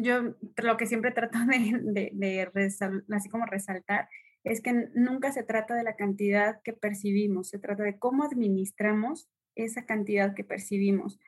yo 0.01 0.35
lo 0.57 0.77
que 0.77 0.87
siempre 0.87 1.11
trato 1.11 1.39
de, 1.49 2.51
resaltar 3.47 4.09
es 4.45 4.61
que 4.61 4.89
nunca 4.95 5.33
se 5.33 5.43
trata 5.43 5.75
de 5.75 5.83
la 5.83 5.97
cantidad 5.97 6.61
que 6.63 6.73
percibimos, 6.73 7.49
se 7.49 7.59
trata 7.59 7.83
de 7.83 7.99
cómo 7.99 8.25
administramos 8.25 9.29
esa 9.57 9.87
cantidad 9.87 10.35
que 10.35 10.45
percibimos, 10.45 11.19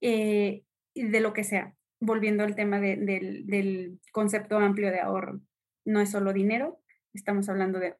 eh, 0.00 0.64
de 0.94 1.20
lo 1.20 1.32
que 1.32 1.44
sea, 1.44 1.76
volviendo 2.00 2.42
al 2.42 2.56
tema 2.56 2.80
del, 2.80 3.06
del 3.46 4.00
concepto 4.12 4.58
amplio 4.58 4.90
de 4.90 5.00
ahorro. 5.00 5.40
No 5.84 6.00
es 6.00 6.10
solo 6.10 6.32
dinero, 6.32 6.80
estamos 7.14 7.48
hablando 7.48 7.78
de 7.78 7.94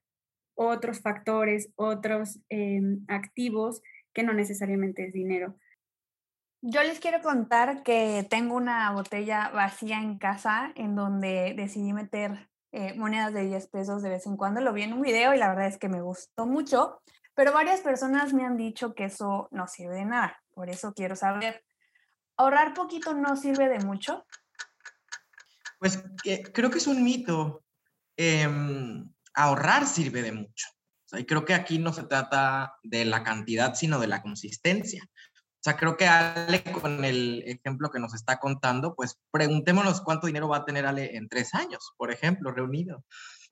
otros 0.58 1.00
factores, 1.00 1.70
otros 1.76 2.40
em, 2.48 3.04
activos 3.06 3.80
que 4.12 4.24
no 4.24 4.32
necesariamente 4.32 5.04
es 5.04 5.12
dinero. 5.12 5.56
Yo 6.60 6.82
les 6.82 6.98
quiero 6.98 7.22
contar 7.22 7.84
que 7.84 8.26
tengo 8.28 8.56
una 8.56 8.90
botella 8.90 9.50
vacía 9.50 10.00
en 10.00 10.18
casa 10.18 10.72
en 10.74 10.96
donde 10.96 11.54
decidí 11.56 11.92
meter 11.92 12.48
eh, 12.72 12.94
monedas 12.94 13.32
de 13.32 13.46
10 13.46 13.68
pesos 13.68 14.02
de 14.02 14.10
vez 14.10 14.26
en 14.26 14.36
cuando. 14.36 14.60
Lo 14.60 14.72
vi 14.72 14.82
en 14.82 14.92
un 14.92 15.00
video 15.00 15.32
y 15.32 15.38
la 15.38 15.48
verdad 15.48 15.68
es 15.68 15.78
que 15.78 15.88
me 15.88 16.00
gustó 16.00 16.46
mucho, 16.46 17.00
pero 17.34 17.52
varias 17.52 17.80
personas 17.80 18.32
me 18.32 18.44
han 18.44 18.56
dicho 18.56 18.92
que 18.94 19.04
eso 19.04 19.48
no 19.52 19.68
sirve 19.68 19.94
de 19.94 20.04
nada. 20.04 20.42
Por 20.52 20.68
eso 20.68 20.92
quiero 20.94 21.14
saber, 21.14 21.64
¿ahorrar 22.36 22.74
poquito 22.74 23.14
no 23.14 23.36
sirve 23.36 23.68
de 23.68 23.78
mucho? 23.78 24.26
Pues 25.78 26.02
creo 26.52 26.70
que 26.70 26.78
es 26.78 26.88
un 26.88 27.04
mito. 27.04 27.62
Em, 28.16 29.08
ahorrar 29.32 29.86
sirve 29.86 30.22
de 30.22 30.32
mucho. 30.32 30.66
y 31.12 31.24
creo 31.24 31.44
que 31.44 31.54
aquí 31.54 31.78
no 31.78 31.92
se 31.92 32.02
trata 32.02 32.74
de 32.82 33.04
la 33.04 33.22
cantidad, 33.22 33.74
sino 33.74 34.00
de 34.00 34.08
la 34.08 34.20
consistencia. 34.20 35.08
Sea, 35.68 35.76
creo 35.76 35.98
que 35.98 36.06
Ale, 36.06 36.62
con 36.62 37.04
el 37.04 37.42
ejemplo 37.46 37.90
que 37.90 37.98
nos 37.98 38.14
está 38.14 38.38
contando, 38.38 38.94
pues 38.94 39.18
preguntémonos 39.30 40.00
cuánto 40.00 40.26
dinero 40.26 40.48
va 40.48 40.58
a 40.58 40.64
tener 40.64 40.86
Ale 40.86 41.14
en 41.14 41.28
tres 41.28 41.52
años, 41.52 41.92
por 41.98 42.10
ejemplo, 42.10 42.52
reunido. 42.52 43.04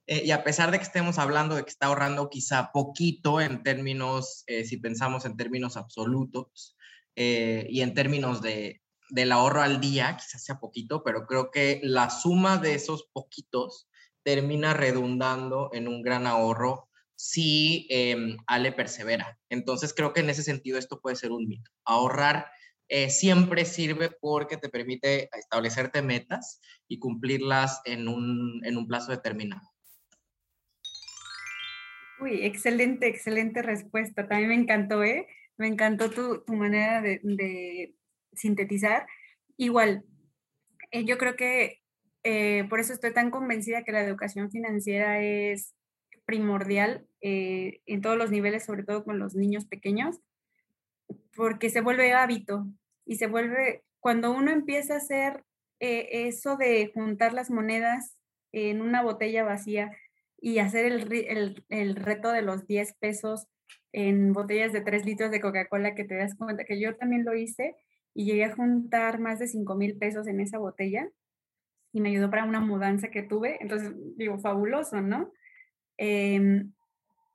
Eh, 0.06 0.22
y 0.24 0.30
a 0.30 0.42
pesar 0.42 0.70
de 0.70 0.78
que 0.78 0.84
estemos 0.84 1.18
hablando 1.18 1.56
de 1.56 1.64
que 1.64 1.68
está 1.68 1.88
ahorrando 1.88 2.30
quizá 2.30 2.72
poquito 2.72 3.38
en 3.42 3.62
términos, 3.62 4.44
eh, 4.46 4.64
si 4.64 4.78
pensamos 4.78 5.26
en 5.26 5.36
términos 5.36 5.76
absolutos 5.76 6.74
eh, 7.16 7.66
y 7.68 7.82
en 7.82 7.92
términos 7.92 8.40
de, 8.40 8.80
del 9.10 9.30
ahorro 9.30 9.60
al 9.60 9.78
día, 9.78 10.16
quizás 10.16 10.42
sea 10.42 10.58
poquito, 10.58 11.04
pero 11.04 11.26
creo 11.26 11.50
que 11.50 11.80
la 11.82 12.08
suma 12.08 12.56
de 12.56 12.76
esos 12.76 13.10
poquitos 13.12 13.90
termina 14.22 14.72
redundando 14.72 15.68
en 15.74 15.86
un 15.86 16.00
gran 16.00 16.26
ahorro 16.26 16.85
si 17.16 17.86
eh, 17.90 18.36
Ale 18.46 18.72
persevera. 18.72 19.38
Entonces 19.48 19.92
creo 19.94 20.12
que 20.12 20.20
en 20.20 20.30
ese 20.30 20.42
sentido 20.42 20.78
esto 20.78 21.00
puede 21.00 21.16
ser 21.16 21.32
un 21.32 21.48
mito. 21.48 21.70
Ahorrar 21.84 22.46
eh, 22.88 23.10
siempre 23.10 23.64
sirve 23.64 24.10
porque 24.20 24.56
te 24.56 24.68
permite 24.68 25.28
establecerte 25.36 26.02
metas 26.02 26.60
y 26.86 27.00
cumplirlas 27.00 27.80
en 27.84 28.06
un, 28.06 28.60
en 28.64 28.76
un 28.76 28.86
plazo 28.86 29.10
determinado. 29.10 29.62
Uy, 32.20 32.44
excelente, 32.44 33.08
excelente 33.08 33.62
respuesta. 33.62 34.28
También 34.28 34.48
me 34.48 34.54
encantó, 34.54 35.02
¿eh? 35.02 35.26
Me 35.58 35.66
encantó 35.66 36.10
tu, 36.10 36.44
tu 36.44 36.54
manera 36.54 37.02
de, 37.02 37.20
de, 37.22 37.94
sintetizar. 38.32 39.06
Igual, 39.56 40.04
eh, 40.92 41.04
yo 41.04 41.18
creo 41.18 41.36
que 41.36 41.82
eh, 42.22 42.64
por 42.68 42.80
eso 42.80 42.92
estoy 42.92 43.12
tan 43.12 43.30
convencida 43.30 43.84
que 43.84 43.92
la 43.92 44.02
educación 44.02 44.50
financiera 44.50 45.20
es 45.20 45.75
primordial 46.26 47.06
eh, 47.22 47.80
en 47.86 48.02
todos 48.02 48.18
los 48.18 48.30
niveles, 48.30 48.64
sobre 48.64 48.82
todo 48.82 49.04
con 49.04 49.18
los 49.18 49.34
niños 49.34 49.64
pequeños, 49.64 50.20
porque 51.34 51.70
se 51.70 51.80
vuelve 51.80 52.12
hábito 52.12 52.66
y 53.06 53.16
se 53.16 53.28
vuelve, 53.28 53.84
cuando 54.00 54.32
uno 54.32 54.50
empieza 54.50 54.94
a 54.94 54.98
hacer 54.98 55.44
eh, 55.80 56.26
eso 56.26 56.56
de 56.56 56.90
juntar 56.92 57.32
las 57.32 57.50
monedas 57.50 58.16
en 58.52 58.82
una 58.82 59.02
botella 59.02 59.44
vacía 59.44 59.92
y 60.38 60.58
hacer 60.58 60.86
el, 60.86 61.64
el, 61.68 61.96
reto 61.96 62.32
de 62.32 62.42
los 62.42 62.66
10 62.66 62.94
pesos 62.94 63.46
en 63.92 64.32
botellas 64.32 64.72
de 64.72 64.80
3 64.80 65.04
litros 65.06 65.30
de 65.30 65.40
Coca-Cola, 65.40 65.94
que 65.94 66.04
te 66.04 66.16
das 66.16 66.34
cuenta 66.36 66.64
que 66.64 66.80
yo 66.80 66.96
también 66.96 67.24
lo 67.24 67.34
hice 67.34 67.74
y 68.14 68.24
llegué 68.24 68.44
a 68.44 68.54
juntar 68.54 69.20
más 69.20 69.38
de 69.38 69.48
5 69.48 69.74
mil 69.74 69.96
pesos 69.96 70.26
en 70.26 70.40
esa 70.40 70.58
botella 70.58 71.08
y 71.92 72.00
me 72.00 72.10
ayudó 72.10 72.30
para 72.30 72.44
una 72.44 72.60
mudanza 72.60 73.08
que 73.08 73.22
tuve. 73.22 73.58
Entonces, 73.60 73.92
digo, 74.16 74.38
fabuloso, 74.38 75.00
¿no? 75.00 75.32
Em, 75.98 76.72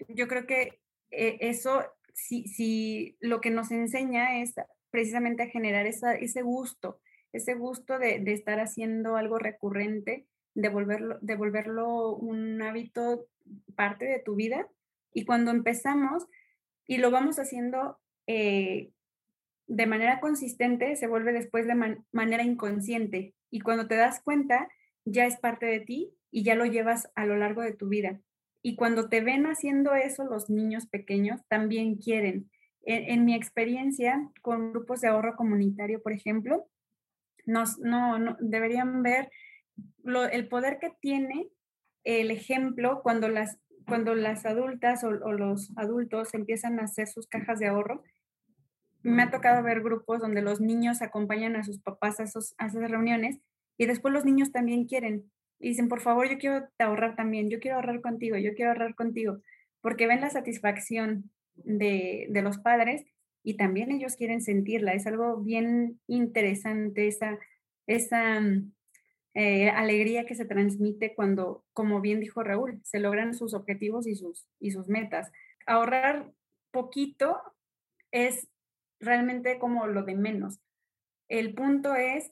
yo 0.08 0.28
creo 0.28 0.46
que 0.46 0.80
eh, 1.12 1.38
eso, 1.42 1.84
si, 2.14 2.48
si, 2.48 3.18
lo 3.20 3.42
que 3.42 3.52
nos 3.52 3.72
enseña 3.72 4.42
es 4.42 4.56
precisamente 4.90 5.44
a 5.44 5.48
generar 5.48 5.88
ese 5.88 6.42
gusto, 6.42 7.00
ese 7.34 7.54
gusto 7.54 7.98
de, 7.98 8.22
estar 8.28 8.60
haciendo 8.60 9.16
algo 9.16 9.40
recurrente, 9.40 10.28
de 10.54 10.70
volverlo, 10.70 11.18
de 11.22 11.36
un 12.20 12.62
hábito 12.62 13.28
parte 13.76 14.06
de 14.06 14.20
tu 14.20 14.36
vida. 14.36 14.68
Y 15.14 15.26
cuando 15.26 15.52
empezamos 15.52 16.28
y 16.86 16.98
lo 16.98 17.12
vamos 17.12 17.40
haciendo 17.40 18.00
eh, 18.28 18.92
de 19.68 19.86
manera 19.86 20.20
consistente, 20.20 20.96
se 20.98 21.08
vuelve 21.08 21.32
después 21.32 21.68
de 21.68 21.98
manera 22.12 22.44
inconsciente. 22.44 23.34
Y 23.50 23.62
cuando 23.62 23.88
te 23.88 23.96
das 23.96 24.22
cuenta, 24.22 24.70
ya 25.06 25.26
es 25.26 25.38
parte 25.38 25.66
de 25.66 25.80
ti 25.80 26.14
y 26.32 26.44
ya 26.44 26.56
lo 26.56 26.66
llevas 26.66 27.10
a 27.16 27.26
lo 27.26 27.38
largo 27.38 27.62
de 27.62 27.74
tu 27.74 27.88
vida. 27.88 28.20
Y 28.62 28.76
cuando 28.76 29.10
te 29.10 29.22
ven 29.22 29.46
haciendo 29.46 29.96
eso, 29.96 30.24
los 30.24 30.50
niños 30.50 30.88
pequeños 30.88 31.42
también 31.48 31.96
quieren. 31.96 32.50
En, 32.84 33.26
mi 33.26 33.36
experiencia 33.36 34.30
con 34.42 34.72
grupos 34.72 35.02
de 35.02 35.08
ahorro 35.08 35.36
comunitario, 35.36 36.02
por 36.02 36.14
ejemplo, 36.14 36.68
nos, 37.46 37.78
no, 37.80 38.38
deberían 38.40 39.04
ver 39.04 39.30
el 40.32 40.48
poder 40.48 40.80
que 40.80 40.92
tiene 41.00 41.48
el 42.04 42.32
ejemplo 42.32 43.02
cuando 43.04 43.30
las, 43.30 43.60
cuando 43.88 44.16
las 44.16 44.46
adultas 44.46 45.04
o, 45.04 45.12
los 45.12 45.72
adultos 45.76 46.34
empiezan 46.34 46.80
a 46.80 46.86
hacer 46.86 47.08
sus 47.08 47.28
cajas 47.28 47.60
de 47.60 47.68
ahorro. 47.68 48.04
Me 49.04 49.24
ha 49.24 49.32
tocado 49.32 49.62
ver 49.64 49.82
grupos 49.82 50.20
donde 50.20 50.42
los 50.42 50.60
niños 50.60 51.02
acompañan 51.02 51.56
a 51.56 51.64
sus 51.64 51.80
papás 51.80 52.20
a, 52.20 52.24
a 52.24 52.68
esas 52.68 52.92
reuniones 52.92 53.40
y 53.78 53.86
después 53.86 54.14
los 54.14 54.26
niños 54.26 54.52
también 54.52 54.86
quieren 54.86 55.32
y 55.62 55.70
dicen, 55.70 55.88
por 55.88 56.02
favor, 56.02 56.30
yo 56.30 56.38
quiero 56.38 56.68
ahorrar 56.80 57.16
también, 57.16 57.50
yo 57.50 57.60
quiero 57.60 57.78
ahorrar 57.78 58.02
contigo, 58.02 58.38
yo 58.38 58.54
quiero 58.56 58.72
ahorrar 58.72 58.96
contigo, 58.96 59.42
porque 59.80 60.08
ven 60.08 60.22
la 60.22 60.30
satisfacción 60.30 61.30
de, 61.56 62.28
de 62.30 62.42
los 62.42 62.58
padres 62.58 63.06
y 63.44 63.56
también 63.56 63.92
ellos 63.92 64.16
quieren 64.16 64.42
sentirla. 64.42 64.94
Es 64.94 65.08
algo 65.08 65.38
bien 65.38 66.00
interesante 66.08 67.08
esa, 67.08 67.40
esa 67.88 68.40
mm, 68.40 68.72
eh, 69.34 69.70
alegría 69.70 70.26
que 70.26 70.36
se 70.36 70.46
transmite 70.46 71.16
cuando, 71.16 71.64
como 71.74 72.02
bien 72.02 72.20
dijo 72.20 72.44
Raúl, 72.44 72.82
se 72.84 73.00
logran 73.00 73.34
sus 73.34 73.54
objetivos 73.54 74.08
y 74.08 74.16
sus, 74.16 74.48
y 74.60 74.72
sus 74.72 74.88
metas. 74.88 75.32
Ahorrar 75.66 76.32
poquito 76.72 77.40
es 78.12 78.48
realmente 79.00 79.58
como 79.60 79.88
lo 79.88 80.04
de 80.04 80.16
menos. 80.16 80.60
El 81.28 81.54
punto 81.54 81.96
es 81.96 82.32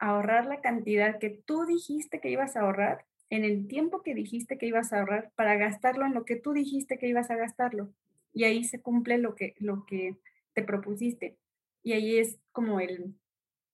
ahorrar 0.00 0.46
la 0.46 0.60
cantidad 0.60 1.18
que 1.18 1.30
tú 1.30 1.66
dijiste 1.66 2.20
que 2.20 2.30
ibas 2.30 2.56
a 2.56 2.62
ahorrar 2.62 3.06
en 3.28 3.44
el 3.44 3.68
tiempo 3.68 4.02
que 4.02 4.14
dijiste 4.14 4.58
que 4.58 4.66
ibas 4.66 4.92
a 4.92 4.98
ahorrar 4.98 5.30
para 5.36 5.54
gastarlo 5.54 6.04
en 6.04 6.14
lo 6.14 6.24
que 6.24 6.36
tú 6.36 6.52
dijiste 6.52 6.98
que 6.98 7.06
ibas 7.06 7.30
a 7.30 7.36
gastarlo. 7.36 7.92
Y 8.32 8.44
ahí 8.44 8.64
se 8.64 8.80
cumple 8.80 9.18
lo 9.18 9.36
que, 9.36 9.54
lo 9.58 9.84
que 9.86 10.16
te 10.52 10.62
propusiste. 10.62 11.36
Y 11.82 11.92
ahí 11.92 12.18
es 12.18 12.38
como 12.50 12.80
el, 12.80 13.14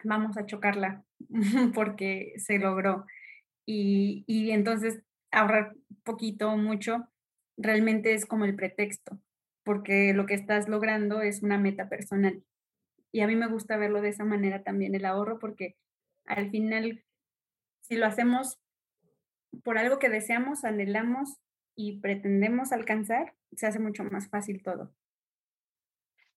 vamos 0.05 0.37
a 0.37 0.45
chocarla 0.45 1.05
porque 1.75 2.35
se 2.37 2.59
logró. 2.59 3.07
Y, 3.65 4.25
y 4.27 4.51
entonces 4.51 5.01
ahorrar 5.31 5.75
poquito 6.05 6.57
mucho 6.57 7.09
realmente 7.57 8.15
es 8.15 8.27
como 8.27 8.45
el 8.45 8.55
pretexto, 8.55 9.19
porque 9.65 10.13
lo 10.13 10.27
que 10.27 10.35
estás 10.35 10.69
logrando 10.69 11.23
es 11.23 11.43
una 11.43 11.59
meta 11.59 11.89
personal. 11.89 12.43
Y 13.13 13.21
a 13.21 13.27
mí 13.27 13.37
me 13.37 13.49
gusta 13.49 13.77
verlo 13.77 14.03
de 14.03 14.11
esa 14.11 14.25
manera 14.25 14.63
también 14.63 14.95
el 14.95 15.07
ahorro, 15.07 15.39
porque 15.39 15.77
al 16.27 16.51
final, 16.51 17.05
si 17.81 17.97
lo 17.97 18.07
hacemos 18.07 18.59
por 19.65 19.79
algo 19.79 19.99
que 19.99 20.09
deseamos, 20.09 20.65
anhelamos 20.65 21.39
y 21.75 22.01
pretendemos 22.01 22.73
alcanzar, 22.73 23.35
se 23.55 23.67
hace 23.67 23.79
mucho 23.79 24.05
más 24.05 24.29
fácil 24.29 24.63
todo. 24.63 24.93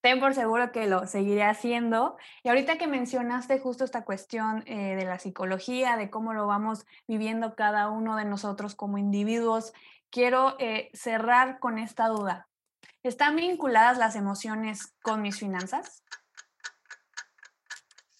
Ten 0.00 0.18
por 0.18 0.34
seguro 0.34 0.72
que 0.72 0.86
lo 0.86 1.06
seguiré 1.06 1.42
haciendo. 1.42 2.16
Y 2.42 2.48
ahorita 2.48 2.78
que 2.78 2.86
mencionaste 2.86 3.58
justo 3.58 3.84
esta 3.84 4.04
cuestión 4.04 4.62
eh, 4.66 4.96
de 4.96 5.04
la 5.04 5.18
psicología, 5.18 5.96
de 5.96 6.08
cómo 6.08 6.32
lo 6.32 6.46
vamos 6.46 6.86
viviendo 7.06 7.54
cada 7.54 7.90
uno 7.90 8.16
de 8.16 8.24
nosotros 8.24 8.74
como 8.74 8.96
individuos, 8.96 9.74
quiero 10.08 10.56
eh, 10.58 10.90
cerrar 10.94 11.58
con 11.58 11.78
esta 11.78 12.08
duda. 12.08 12.48
¿Están 13.02 13.36
vinculadas 13.36 13.98
las 13.98 14.16
emociones 14.16 14.94
con 15.02 15.20
mis 15.20 15.38
finanzas? 15.38 16.02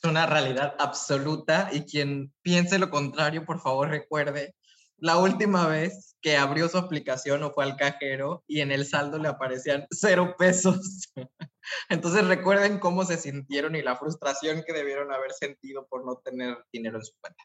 Es 0.02 0.09
una 0.09 0.26
realidad 0.26 0.75
absoluta 0.78 1.69
y 1.73 1.83
quien 1.85 2.33
piense 2.42 2.78
lo 2.78 2.90
contrario, 2.90 3.45
por 3.45 3.61
favor 3.61 3.90
recuerde 3.90 4.54
la 5.00 5.16
última 5.16 5.66
vez 5.66 6.16
que 6.21 6.37
abrió 6.37 6.69
su 6.69 6.76
aplicación 6.76 7.42
o 7.42 7.52
fue 7.52 7.64
al 7.64 7.76
cajero 7.76 8.45
y 8.47 8.61
en 8.61 8.71
el 8.71 8.87
saldo 8.87 9.19
le 9.19 9.28
aparecían 9.28 9.87
cero 9.90 10.35
pesos. 10.38 11.11
Entonces 11.88 12.26
recuerden 12.26 12.78
cómo 12.78 13.04
se 13.04 13.16
sintieron 13.16 13.75
y 13.76 13.83
la 13.83 13.97
frustración 13.97 14.62
que 14.66 14.75
debieron 14.75 15.12
haber 15.12 15.33
sentido 15.33 15.87
por 15.88 16.04
no 16.04 16.16
tener 16.23 16.59
dinero 16.73 16.99
en 16.99 17.04
su 17.04 17.12
cuenta. 17.21 17.42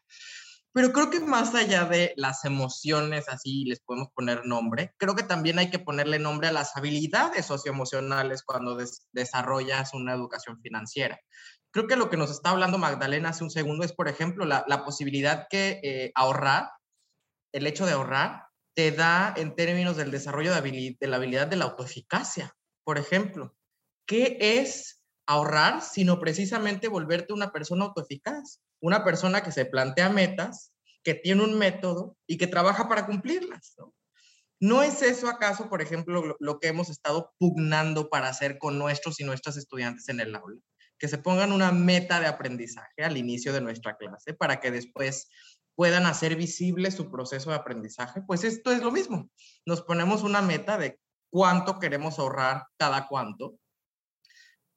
Pero 0.72 0.92
creo 0.92 1.08
que 1.08 1.20
más 1.20 1.54
allá 1.54 1.86
de 1.86 2.12
las 2.16 2.44
emociones, 2.44 3.30
así 3.30 3.64
les 3.64 3.80
podemos 3.80 4.08
poner 4.14 4.44
nombre, 4.44 4.92
creo 4.98 5.14
que 5.14 5.22
también 5.22 5.58
hay 5.58 5.70
que 5.70 5.78
ponerle 5.78 6.18
nombre 6.18 6.48
a 6.48 6.52
las 6.52 6.76
habilidades 6.76 7.46
socioemocionales 7.46 8.42
cuando 8.42 8.76
desarrollas 9.12 9.94
una 9.94 10.12
educación 10.12 10.60
financiera. 10.60 11.18
Creo 11.76 11.88
que 11.88 11.96
lo 11.96 12.08
que 12.08 12.16
nos 12.16 12.30
está 12.30 12.48
hablando 12.48 12.78
Magdalena 12.78 13.28
hace 13.28 13.44
un 13.44 13.50
segundo 13.50 13.84
es, 13.84 13.92
por 13.92 14.08
ejemplo, 14.08 14.46
la, 14.46 14.64
posibilidad 14.86 15.46
que 15.50 15.78
eh, 15.82 16.10
ahorrar, 16.14 16.70
el 17.52 17.66
hecho 17.66 17.84
de 17.84 17.92
ahorrar, 17.92 18.46
te 18.74 18.92
da 18.92 19.34
en 19.36 19.54
términos 19.54 19.98
del 19.98 20.10
desarrollo 20.10 20.54
de, 20.54 20.96
de 20.98 21.06
la 21.06 21.16
habilidad 21.16 21.48
de 21.48 21.56
la 21.56 21.66
autoeficacia. 21.66 22.56
Por 22.82 22.96
ejemplo, 22.96 23.54
¿qué 24.06 24.38
es 24.40 25.02
ahorrar 25.26 25.82
sino 25.82 26.18
precisamente 26.18 26.88
volverte 26.88 27.34
una 27.34 27.52
persona 27.52 27.84
autoeficaz? 27.84 28.62
una 28.80 29.04
persona 29.04 29.42
que 29.42 29.52
se 29.52 29.66
plantea 29.66 30.08
metas, 30.08 30.72
que 31.04 31.12
tiene 31.12 31.44
un 31.44 31.58
método 31.58 32.16
y 32.26 32.38
que 32.38 32.46
trabaja 32.46 32.88
para 32.88 33.04
cumplirlas. 33.04 33.74
¿no? 33.76 33.94
¿No 34.60 34.82
es 34.82 35.02
eso 35.02 35.28
acaso, 35.28 35.68
por 35.68 35.82
ejemplo, 35.82 36.36
lo, 36.40 36.58
que 36.58 36.68
hemos 36.68 36.88
estado 36.88 37.34
pugnando 37.38 38.08
para 38.08 38.30
hacer 38.30 38.56
con 38.56 38.78
nuestros 38.78 39.20
y 39.20 39.24
nuestras 39.24 39.58
estudiantes 39.58 40.08
en 40.08 40.20
el 40.20 40.34
aula? 40.34 40.58
Que 40.98 41.08
se 41.08 41.18
pongan 41.18 41.52
una 41.52 41.72
meta 41.72 42.20
de 42.20 42.26
aprendizaje 42.26 43.04
al 43.04 43.16
inicio 43.16 43.52
de 43.52 43.60
nuestra 43.60 43.96
clase 43.96 44.34
para 44.34 44.60
que 44.60 44.70
después 44.70 45.28
puedan 45.74 46.06
hacer 46.06 46.36
visible 46.36 46.90
su 46.90 47.10
proceso 47.10 47.50
de 47.50 47.56
aprendizaje. 47.56 48.22
Pues 48.22 48.44
esto 48.44 48.72
es 48.72 48.82
lo 48.82 48.90
mismo. 48.90 49.30
Nos 49.66 49.82
ponemos 49.82 50.22
una 50.22 50.40
meta 50.40 50.78
de 50.78 50.98
cuánto 51.30 51.78
queremos 51.78 52.18
ahorrar 52.18 52.64
cada 52.78 53.08
cuánto 53.08 53.58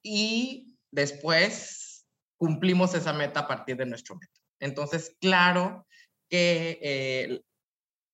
y 0.03 0.77
después 0.91 2.05
cumplimos 2.37 2.93
esa 2.93 3.13
meta 3.13 3.41
a 3.41 3.47
partir 3.47 3.77
de 3.77 3.85
nuestro 3.85 4.15
método. 4.15 4.43
Entonces, 4.59 5.15
claro 5.19 5.87
que 6.29 6.79
eh, 6.81 7.41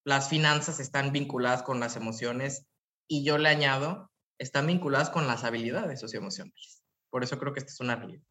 las 0.06 0.30
finanzas 0.30 0.80
están 0.80 1.12
vinculadas 1.12 1.64
con 1.64 1.80
las 1.80 1.96
emociones 1.96 2.68
y 3.08 3.24
yo 3.24 3.38
le 3.38 3.50
añado, 3.50 4.12
están 4.40 4.68
vinculadas 4.68 5.10
con 5.10 5.28
las 5.28 5.44
habilidades 5.44 6.00
socioemocionales. 6.00 6.85
Por 7.16 7.24
eso 7.24 7.40
creo 7.40 7.54
que 7.54 7.62
esta 7.62 7.72
es 7.72 7.80
una 7.80 7.96
realidad. 7.96 8.22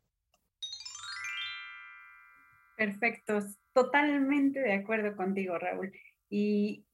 Perfecto, 2.77 3.39
totalmente 3.73 4.61
de 4.61 4.75
acuerdo 4.75 5.17
contigo, 5.17 5.57
Raúl. 5.59 5.91
Y, 6.29 6.85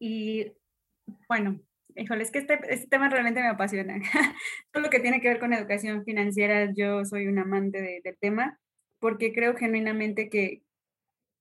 bueno, 1.29 1.61
híjole, 1.97 2.23
es 2.23 2.31
que 2.31 2.39
este, 2.39 2.61
este, 2.69 2.87
tema 2.87 3.09
realmente 3.09 3.41
me 3.41 3.49
apasiona. 3.49 3.99
Todo 4.71 4.85
lo 4.85 4.89
que 4.89 5.01
tiene 5.01 5.21
que 5.21 5.31
ver 5.31 5.41
con 5.41 5.53
educación 5.53 6.05
financiera, 6.05 6.73
yo 6.73 7.05
soy 7.05 7.27
un 7.27 7.41
amante 7.41 7.83
del 7.83 8.17
tema 8.21 8.61
porque 9.01 9.33
creo 9.33 9.57
genuinamente 9.57 10.31
que, 10.31 10.63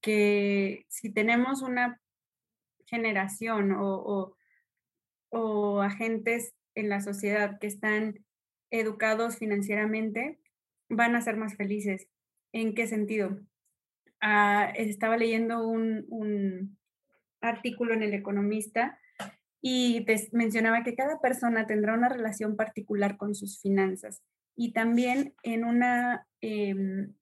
que 0.01 0.83
si 0.87 1.13
tenemos 1.13 1.61
una 1.61 2.01
generación 2.87 3.71
o, 3.73 4.35
o, 5.29 5.81
agentes 5.83 6.55
en 6.73 6.89
la 6.89 7.01
sociedad 7.01 7.59
que 7.59 7.67
están 7.67 8.25
educados 8.71 9.37
financieramente, 9.37 10.39
van 10.89 11.15
a 11.15 11.21
ser 11.21 11.37
más 11.37 11.55
felices. 11.55 12.07
¿En 12.51 12.73
qué 12.73 12.87
sentido? 12.87 13.39
Ah, 14.21 14.71
estaba 14.75 15.17
leyendo 15.17 15.67
un, 15.67 16.77
artículo 17.41 17.93
en 17.93 18.03
El 18.03 18.13
Economista 18.13 18.99
y 19.61 20.05
mencionaba 20.33 20.83
que 20.83 20.95
cada 20.95 21.21
persona 21.21 21.67
tendrá 21.67 21.93
una 21.93 22.09
relación 22.09 22.57
particular 22.57 23.15
con 23.15 23.33
sus 23.33 23.61
finanzas 23.61 24.21
y 24.57 24.73
también 24.73 25.33
en 25.43 25.63
una 25.63 26.27
em, 26.41 27.13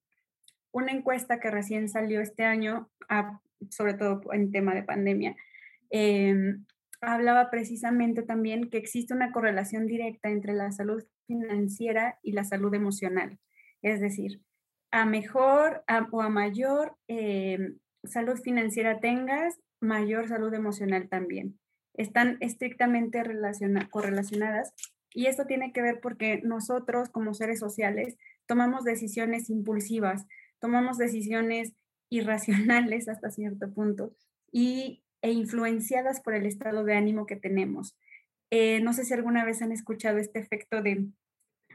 una 0.78 0.92
encuesta 0.92 1.40
que 1.40 1.50
recién 1.50 1.90
salió 1.90 2.22
este 2.22 2.44
año, 2.44 2.90
ah, 3.10 3.42
sobre 3.70 3.96
todo 3.96 4.22
en 4.32 4.52
tema 4.52 4.76
de 4.76 4.84
pandemia, 4.84 5.36
em, 5.90 6.66
hablaba 7.02 7.50
precisamente 7.50 8.22
también 8.22 8.70
que 8.70 8.78
existe 8.78 9.14
una 9.14 9.32
correlación 9.32 9.88
directa 9.88 10.30
entre 10.30 10.54
la 10.54 10.72
salud 10.72 11.04
financiera 11.28 12.20
y 12.24 12.32
la 12.32 12.44
salud 12.44 12.74
emocional. 12.74 13.38
Es 13.82 14.00
decir, 14.00 14.42
a 14.92 15.06
mejor 15.06 15.84
o 16.12 16.22
a 16.22 16.30
mayor 16.30 16.96
em, 17.08 17.78
salud 18.04 18.38
financiera 18.38 19.00
tengas, 19.00 19.60
mayor 19.80 20.28
salud 20.28 20.54
emocional 20.54 21.10
también. 21.10 21.60
Están 21.94 22.38
estrictamente 22.42 23.24
correlacionadas 23.90 24.74
y 25.14 25.26
esto 25.26 25.46
tiene 25.46 25.72
que 25.74 25.82
ver 25.82 26.00
porque 26.02 26.42
nosotros 26.44 27.10
como 27.10 27.34
seres 27.34 27.60
sociales 27.60 28.18
tomamos 28.46 28.84
decisiones 28.84 29.50
impulsivas, 29.50 30.26
tomamos 30.60 30.98
decisiones 30.98 31.74
irracionales 32.10 33.10
hasta 33.10 33.32
cierto 33.32 33.72
punto 33.74 34.14
y, 34.52 35.04
e 35.22 35.32
influenciadas 35.32 36.22
por 36.22 36.34
el 36.34 36.46
estado 36.46 36.84
de 36.84 36.96
ánimo 36.96 37.26
que 37.26 37.36
tenemos. 37.36 37.98
Eh, 38.50 38.80
no 38.82 38.94
sé 38.94 39.04
si 39.04 39.14
alguna 39.14 39.44
vez 39.46 39.62
han 39.62 39.72
escuchado 39.72 40.18
este 40.18 40.40
efecto 40.40 40.82
de, 40.82 41.08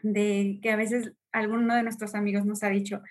de 0.02 0.58
que 0.62 0.70
a 0.70 0.76
veces 0.76 1.12
alguno 1.32 1.74
de 1.74 1.82
nuestros 1.82 2.14
amigos 2.14 2.44
nos 2.46 2.62
ha 2.62 2.68
dicho, 2.68 3.02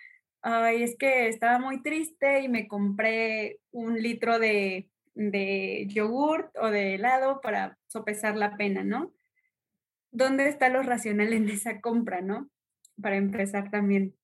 ay, 0.41 0.83
es 0.83 0.95
que 0.97 1.27
estaba 1.27 1.59
muy 1.59 1.81
triste 1.81 2.41
y 2.41 2.49
me 2.49 2.67
compré 2.67 3.59
un 3.71 4.01
litro 4.01 4.39
de, 4.39 4.89
de 5.13 5.85
yogurt 5.87 6.55
o 6.57 6.69
de 6.69 6.95
helado 6.95 7.41
para 7.41 7.77
sopesar 7.87 8.35
la 8.35 8.57
pena, 8.57 8.83
¿no? 8.83 9.13
¿Dónde 10.11 10.47
está 10.47 10.69
lo 10.69 10.83
racional 10.83 11.33
en 11.33 11.49
esa 11.49 11.79
compra, 11.79 12.21
no? 12.21 12.49
Para 13.01 13.17
empezar 13.17 13.69
también. 13.71 14.15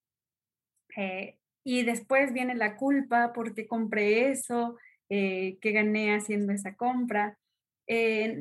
Eh, 0.96 1.38
y 1.64 1.82
después 1.84 2.32
viene 2.32 2.54
la 2.54 2.76
culpa 2.76 3.32
porque 3.32 3.66
compré 3.66 4.30
eso, 4.30 4.76
eh, 5.08 5.58
que 5.60 5.72
gané 5.72 6.14
haciendo 6.14 6.52
esa 6.52 6.74
compra. 6.74 7.37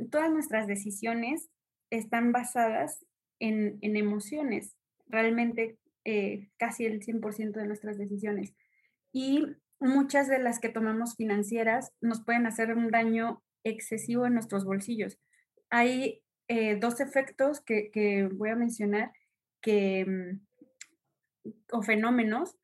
Todas 0.10 0.31
nuestras 0.31 0.67
decisiones 0.67 1.49
están 1.89 2.31
basadas 2.31 3.05
en, 3.39 3.79
emociones, 3.81 4.75
realmente 5.07 5.77
eh, 6.05 6.49
casi 6.57 6.86
el 6.86 7.01
100% 7.01 7.51
de 7.51 7.67
nuestras 7.67 7.97
decisiones. 7.97 8.53
Y 9.12 9.45
muchas 9.79 10.27
de 10.27 10.39
las 10.39 10.60
que 10.60 10.69
tomamos 10.69 11.15
financieras 11.15 11.91
nos 12.01 12.23
pueden 12.23 12.45
hacer 12.45 12.73
un 12.73 12.89
daño 12.89 13.43
excesivo 13.63 14.25
en 14.25 14.33
nuestros 14.33 14.65
bolsillos. 14.65 15.17
Hay 15.69 16.23
eh, 16.47 16.77
dos 16.77 16.99
efectos 16.99 17.62
que, 17.62 17.91
que, 17.91 18.27
voy 18.31 18.49
a 18.49 18.55
mencionar 18.55 19.12
que, 19.62 20.05
mm, 20.05 21.51
o 21.71 21.81
fenómenos 21.81 22.55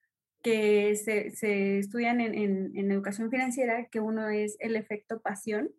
que 0.42 0.96
se, 0.96 1.32
se 1.32 1.80
estudian 1.80 2.20
en, 2.20 2.34
en, 2.36 2.78
en, 2.78 2.92
educación 2.92 3.30
financiera, 3.30 3.86
que 3.86 4.00
uno 4.02 4.30
es 4.30 4.58
el 4.60 4.76
efecto 4.76 5.22
pasión 5.22 5.72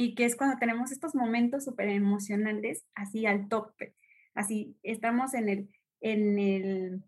y 0.00 0.14
que 0.14 0.24
es 0.24 0.36
cuando 0.36 0.58
tenemos 0.58 0.92
estos 0.92 1.16
momentos 1.16 1.64
súper 1.64 1.88
emocionales 1.88 2.86
así 2.94 3.26
al 3.26 3.48
tope, 3.48 3.96
así 4.32 4.78
estamos 4.84 5.34
en 5.34 5.48
el, 5.48 5.68
en 6.00 6.38
el, 6.38 7.02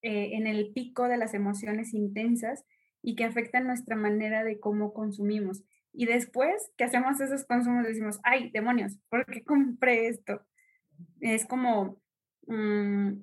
eh, 0.00 0.30
en 0.32 0.46
el 0.46 0.72
pico 0.72 1.06
de 1.06 1.18
las 1.18 1.34
emociones 1.34 1.92
intensas 1.92 2.64
y 3.02 3.14
que 3.14 3.24
afectan 3.24 3.66
nuestra 3.66 3.94
manera 3.94 4.42
de 4.42 4.58
cómo 4.58 4.94
consumimos. 4.94 5.64
Y 5.92 6.06
después 6.06 6.72
que 6.78 6.84
hacemos 6.84 7.20
esos 7.20 7.44
consumos 7.44 7.86
decimos, 7.86 8.20
ay, 8.22 8.48
demonios, 8.48 8.96
¿por 9.10 9.26
qué 9.26 9.44
compré 9.44 10.06
esto? 10.06 10.40
Es 11.20 11.44
como, 11.44 12.00
mm, 12.46 13.18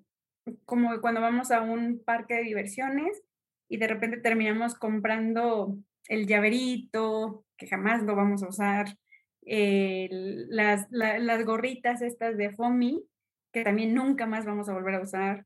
como 0.65 1.01
cuando 1.01 1.21
vamos 1.21 1.49
a 1.49 1.61
un 1.61 2.03
parque 2.03 2.35
de 2.35 2.43
diversiones 2.43 3.19
y 3.67 3.77
de 3.77 3.87
repente 3.87 4.17
terminamos 4.17 4.75
comprando 4.75 5.75
el 6.07 6.27
llaverito, 6.27 7.47
que 7.59 7.67
jamás 7.67 8.01
lo 8.03 8.15
vamos 8.15 8.41
a 8.41 8.47
usar, 8.47 8.87
las, 9.41 10.87
las 10.89 11.45
gorritas 11.45 12.01
estas 12.01 12.37
de 12.37 12.51
FOMI, 12.51 13.05
que 13.51 13.63
también 13.63 13.93
nunca 13.93 14.25
más 14.25 14.45
vamos 14.45 14.69
a 14.69 14.73
volver 14.73 14.95
a 14.95 15.01
usar. 15.01 15.45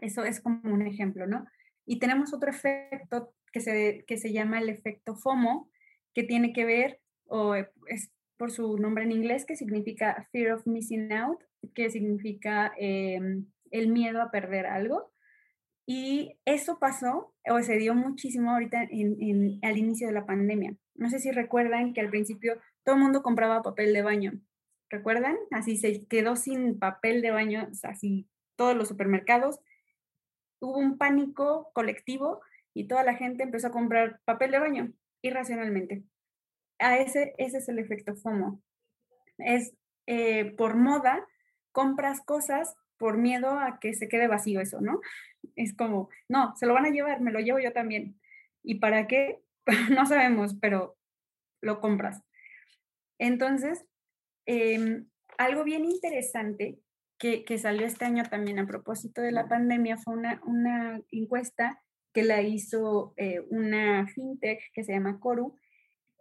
Eso 0.00 0.24
es 0.24 0.40
como 0.40 0.60
un 0.72 0.86
ejemplo, 0.86 1.26
¿no? 1.26 1.46
Y 1.86 1.98
tenemos 1.98 2.32
otro 2.32 2.50
efecto 2.50 3.34
que 3.52 3.60
se, 3.60 4.04
que 4.06 4.16
se 4.16 4.32
llama 4.32 4.58
el 4.58 4.68
efecto 4.68 5.16
FOMO, 5.16 5.70
que 6.12 6.24
tiene 6.24 6.52
que 6.52 6.64
ver, 6.64 7.00
o 7.26 7.54
es 7.54 8.10
por 8.36 8.50
su 8.50 8.78
nombre 8.78 9.04
en 9.04 9.12
inglés, 9.12 9.44
que 9.46 9.56
significa 9.56 10.28
Fear 10.32 10.54
of 10.54 10.66
Missing 10.66 11.12
Out, 11.12 11.42
que 11.74 11.90
significa 11.90 12.72
em, 12.76 13.46
el 13.70 13.88
miedo 13.88 14.20
a 14.20 14.30
perder 14.30 14.66
algo. 14.66 15.13
Y 15.86 16.38
eso 16.44 16.78
pasó 16.78 17.34
o 17.46 17.62
se 17.62 17.76
dio 17.76 17.94
muchísimo 17.94 18.50
ahorita 18.50 18.84
en, 18.90 19.58
al 19.62 19.76
inicio 19.76 20.06
de 20.06 20.14
la 20.14 20.26
pandemia. 20.26 20.76
No 20.94 21.10
sé 21.10 21.18
si 21.18 21.30
recuerdan 21.30 21.92
que 21.92 22.00
al 22.00 22.10
principio 22.10 22.58
todo 22.84 22.94
el 22.94 23.02
mundo 23.02 23.22
compraba 23.22 23.62
papel 23.62 23.92
de 23.92 24.02
baño. 24.02 24.32
¿Recuerdan? 24.88 25.36
Así 25.50 25.76
se 25.76 26.06
quedó 26.06 26.36
sin 26.36 26.78
papel 26.78 27.20
de 27.20 27.30
baño, 27.32 27.68
así 27.82 28.28
todos 28.56 28.76
los 28.76 28.88
supermercados. 28.88 29.58
Hubo 30.60 30.78
un 30.78 30.96
pánico 30.96 31.70
colectivo 31.74 32.40
y 32.72 32.86
toda 32.86 33.02
la 33.02 33.14
gente 33.14 33.42
empezó 33.42 33.68
a 33.68 33.72
comprar 33.72 34.20
papel 34.24 34.52
de 34.52 34.58
baño 34.58 34.92
irracionalmente. 35.22 36.04
A 36.78 36.96
ese, 36.98 37.34
ese 37.38 37.58
es 37.58 37.68
el 37.68 37.78
efecto 37.78 38.14
FOMO. 38.14 38.62
Es 39.38 39.74
eh, 40.06 40.52
por 40.56 40.76
moda, 40.76 41.26
compras 41.72 42.20
cosas 42.20 42.74
por 42.98 43.18
miedo 43.18 43.58
a 43.58 43.78
que 43.80 43.94
se 43.94 44.08
quede 44.08 44.28
vacío 44.28 44.60
eso, 44.60 44.80
¿no? 44.80 45.00
Es 45.56 45.74
como, 45.74 46.08
no, 46.28 46.54
se 46.56 46.66
lo 46.66 46.74
van 46.74 46.86
a 46.86 46.90
llevar, 46.90 47.20
me 47.20 47.32
lo 47.32 47.40
llevo 47.40 47.58
yo 47.58 47.72
también. 47.72 48.18
¿Y 48.62 48.76
para 48.76 49.06
qué? 49.06 49.42
no 49.90 50.06
sabemos, 50.06 50.56
pero 50.60 50.96
lo 51.60 51.80
compras. 51.80 52.22
Entonces, 53.18 53.84
em, 54.46 55.06
algo 55.38 55.64
bien 55.64 55.84
interesante 55.84 56.78
que, 57.18 57.58
salió 57.58 57.86
este 57.86 58.04
año 58.04 58.24
también 58.24 58.58
a 58.58 58.66
propósito 58.66 59.22
de 59.22 59.32
la 59.32 59.48
pandemia 59.48 59.96
fue 59.96 60.14
una, 60.14 60.42
una 60.44 61.00
encuesta 61.10 61.80
que 62.12 62.22
la 62.22 62.42
hizo 62.42 63.14
eh, 63.16 63.40
una 63.48 64.06
fintech 64.06 64.60
que 64.72 64.84
se 64.84 64.92
llama 64.92 65.18
Coru, 65.20 65.58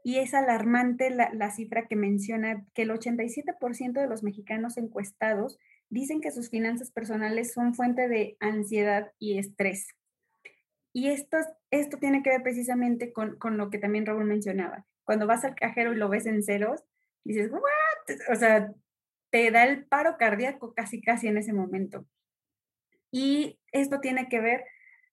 y 0.04 0.18
es 0.18 0.34
alarmante 0.34 1.10
la, 1.10 1.30
la 1.34 1.52
cifra 1.52 1.88
que 1.88 1.96
menciona 1.96 2.66
que 2.74 2.84
el 2.84 2.92
87% 2.92 3.94
de 3.94 4.08
los 4.08 4.24
mexicanos 4.24 4.78
encuestados 4.78 5.58
dicen 5.94 6.22
que 6.22 6.32
sus 6.32 6.50
finanzas 6.50 6.92
personales 6.92 7.54
son 7.54 7.76
fuente 7.76 8.08
de 8.08 8.36
ansiedad 8.40 9.12
y 9.20 9.38
estrés. 9.38 9.88
Y 10.92 11.10
esto, 11.10 11.38
esto 11.72 11.98
tiene 11.98 12.24
que 12.24 12.32
ver 12.32 12.44
precisamente 12.44 13.14
con, 13.14 13.38
con 13.38 13.58
lo 13.58 13.70
que 13.70 13.78
también 13.78 14.06
Raúl 14.06 14.26
mencionaba. 14.26 14.86
Cuando 15.04 15.28
vas 15.28 15.46
al 15.46 15.56
cajero 15.56 15.94
y 15.94 15.98
lo 15.98 16.10
ves 16.10 16.26
en 16.26 16.44
ceros, 16.44 16.84
dices, 17.24 17.52
¿what? 17.52 17.62
O 18.32 18.36
sea, 18.36 18.74
te 19.32 19.52
da 19.52 19.64
el 19.66 19.86
paro 19.86 20.18
cardíaco 20.18 20.74
casi, 20.74 21.02
casi 21.02 21.28
en 21.28 21.38
ese 21.38 21.54
momento. 21.54 22.06
Y 23.12 23.60
esto 23.72 24.00
tiene 24.00 24.28
que 24.30 24.40
ver, 24.40 24.66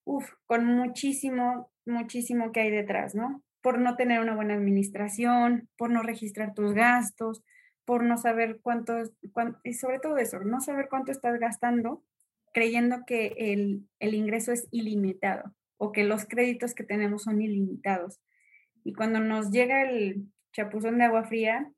uf, 0.04 0.30
con 0.46 0.64
muchísimo, 0.64 1.70
muchísimo 1.84 2.52
que 2.52 2.60
hay 2.60 2.70
detrás, 2.70 3.14
¿no? 3.14 3.42
Por 3.60 3.78
no 3.78 3.96
tener 3.96 4.20
una 4.20 4.34
buena 4.34 4.54
administración, 4.54 5.68
por 5.76 5.90
no 5.90 6.02
registrar 6.02 6.54
tus 6.54 6.72
gastos, 6.72 7.42
por 7.90 8.05
no 8.05 8.18
saber 8.18 8.61
cuánto, 8.62 9.03
y 9.64 9.74
sobre 9.74 9.98
todo 9.98 10.16
eso, 10.16 10.38
no 10.38 10.61
saber 10.61 10.87
cuánto 10.88 11.11
estás 11.11 11.40
gastando 11.40 12.05
creyendo 12.53 12.98
que 13.05 13.35
el, 13.37 13.85
el, 13.98 14.14
ingreso 14.14 14.53
es 14.53 14.68
ilimitado 14.70 15.53
o 15.76 15.90
que 15.90 16.05
los 16.05 16.24
créditos 16.24 16.72
que 16.72 16.85
tenemos 16.85 17.24
son 17.24 17.42
ilimitados. 17.42 18.20
Y 18.85 18.92
cuando 18.92 19.18
nos 19.18 19.50
llega 19.50 19.90
el 19.90 20.29
chapuzón 20.53 20.98
de 20.98 21.05
agua 21.07 21.24
fría, 21.24 21.68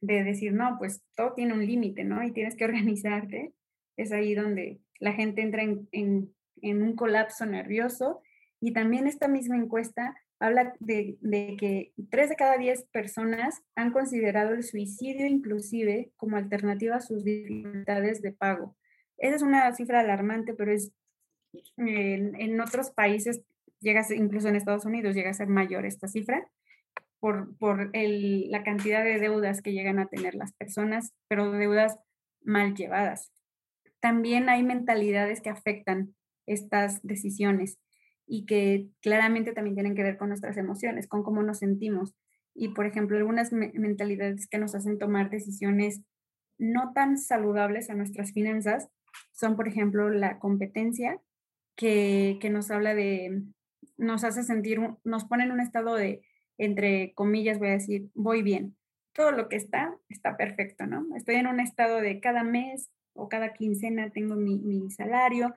de 0.00 0.22
decir, 0.22 0.52
no, 0.52 0.76
pues 0.78 1.02
todo 1.16 1.34
tiene 1.34 1.54
un 1.54 1.66
límite, 1.66 2.04
¿no? 2.04 2.22
Y 2.22 2.30
tienes 2.30 2.54
que 2.54 2.64
organizarte, 2.66 3.52
es 3.96 4.12
ahí 4.12 4.32
donde 4.32 4.78
la 5.00 5.12
gente 5.12 5.42
entra 5.42 5.64
en, 5.64 5.88
en, 5.90 6.32
en 6.62 6.82
un 6.84 6.94
colapso 6.94 7.46
nervioso. 7.46 8.22
Y 8.60 8.72
también 8.72 9.08
esta 9.08 9.26
misma 9.26 9.56
encuesta 9.56 10.14
habla 10.38 10.74
de, 10.80 11.16
que 11.58 11.92
tres 12.10 12.28
de 12.28 12.36
cada 12.36 12.58
diez 12.58 12.84
personas 12.92 13.62
han 13.74 13.92
considerado 13.92 14.54
el 14.54 14.62
suicidio 14.62 15.26
inclusive 15.26 16.12
como 16.16 16.36
alternativa 16.36 16.96
a 16.96 17.00
sus 17.00 17.24
dificultades 17.24 18.20
de 18.22 18.32
pago. 18.32 18.76
Esa 19.18 19.36
es 19.36 19.42
una 19.42 19.72
cifra 19.74 20.00
alarmante, 20.00 20.54
pero 20.54 20.72
es 20.72 20.92
en, 21.76 22.60
otros 22.60 22.90
países, 22.90 23.42
incluso 24.14 24.48
en 24.48 24.56
Estados 24.56 24.84
Unidos, 24.84 25.14
llega 25.14 25.30
a 25.30 25.34
ser 25.34 25.48
mayor 25.48 25.86
esta 25.86 26.08
cifra 26.08 26.46
por, 27.18 27.56
por 27.56 27.90
la 27.94 28.62
cantidad 28.62 29.02
de 29.04 29.18
deudas 29.18 29.62
que 29.62 29.72
llegan 29.72 29.98
a 29.98 30.08
tener 30.08 30.34
las 30.34 30.52
personas, 30.52 31.14
pero 31.28 31.50
deudas 31.50 31.98
mal 32.42 32.74
llevadas. 32.74 33.32
También 34.00 34.50
hay 34.50 34.62
mentalidades 34.62 35.40
que 35.40 35.50
afectan 35.50 36.14
estas 36.46 37.02
decisiones 37.02 37.78
y 38.26 38.44
que 38.44 38.88
claramente 39.00 39.52
también 39.52 39.76
tienen 39.76 39.94
que 39.94 40.02
ver 40.02 40.16
con 40.16 40.28
nuestras 40.28 40.56
emociones, 40.56 41.06
con 41.06 41.22
cómo 41.22 41.42
nos 41.42 41.60
sentimos. 41.60 42.14
Y, 42.54 42.68
por 42.68 42.86
ejemplo, 42.86 43.16
algunas 43.16 43.52
mentalidades 43.52 44.48
que 44.48 44.58
nos 44.58 44.74
hacen 44.74 44.98
tomar 44.98 45.30
decisiones 45.30 46.00
no 46.58 46.92
tan 46.92 47.18
saludables 47.18 47.90
a 47.90 47.94
nuestras 47.94 48.32
finanzas 48.32 48.88
son, 49.32 49.56
por 49.56 49.68
ejemplo, 49.68 50.10
la 50.10 50.38
competencia, 50.38 51.20
que, 51.76 52.38
que 52.40 52.50
nos 52.50 52.70
habla 52.70 52.94
de, 52.94 53.42
nos 53.98 54.24
hace 54.24 54.42
sentir, 54.42 54.80
nos 55.04 55.24
pone 55.24 55.44
en 55.44 55.52
un 55.52 55.60
estado 55.60 55.94
de, 55.94 56.22
entre 56.58 57.12
comillas, 57.14 57.58
voy 57.58 57.68
a 57.68 57.72
decir, 57.72 58.10
voy 58.14 58.42
bien. 58.42 58.76
Todo 59.12 59.30
lo 59.30 59.48
que 59.48 59.56
está, 59.56 59.94
está 60.08 60.36
perfecto, 60.36 60.86
¿no? 60.86 61.06
Estoy 61.16 61.36
en 61.36 61.46
un 61.46 61.60
estado 61.60 62.00
de 62.00 62.20
cada 62.20 62.42
mes 62.42 62.90
o 63.14 63.28
cada 63.28 63.52
quincena 63.52 64.10
tengo 64.10 64.34
mi, 64.34 64.58
mi 64.58 64.90
salario, 64.90 65.54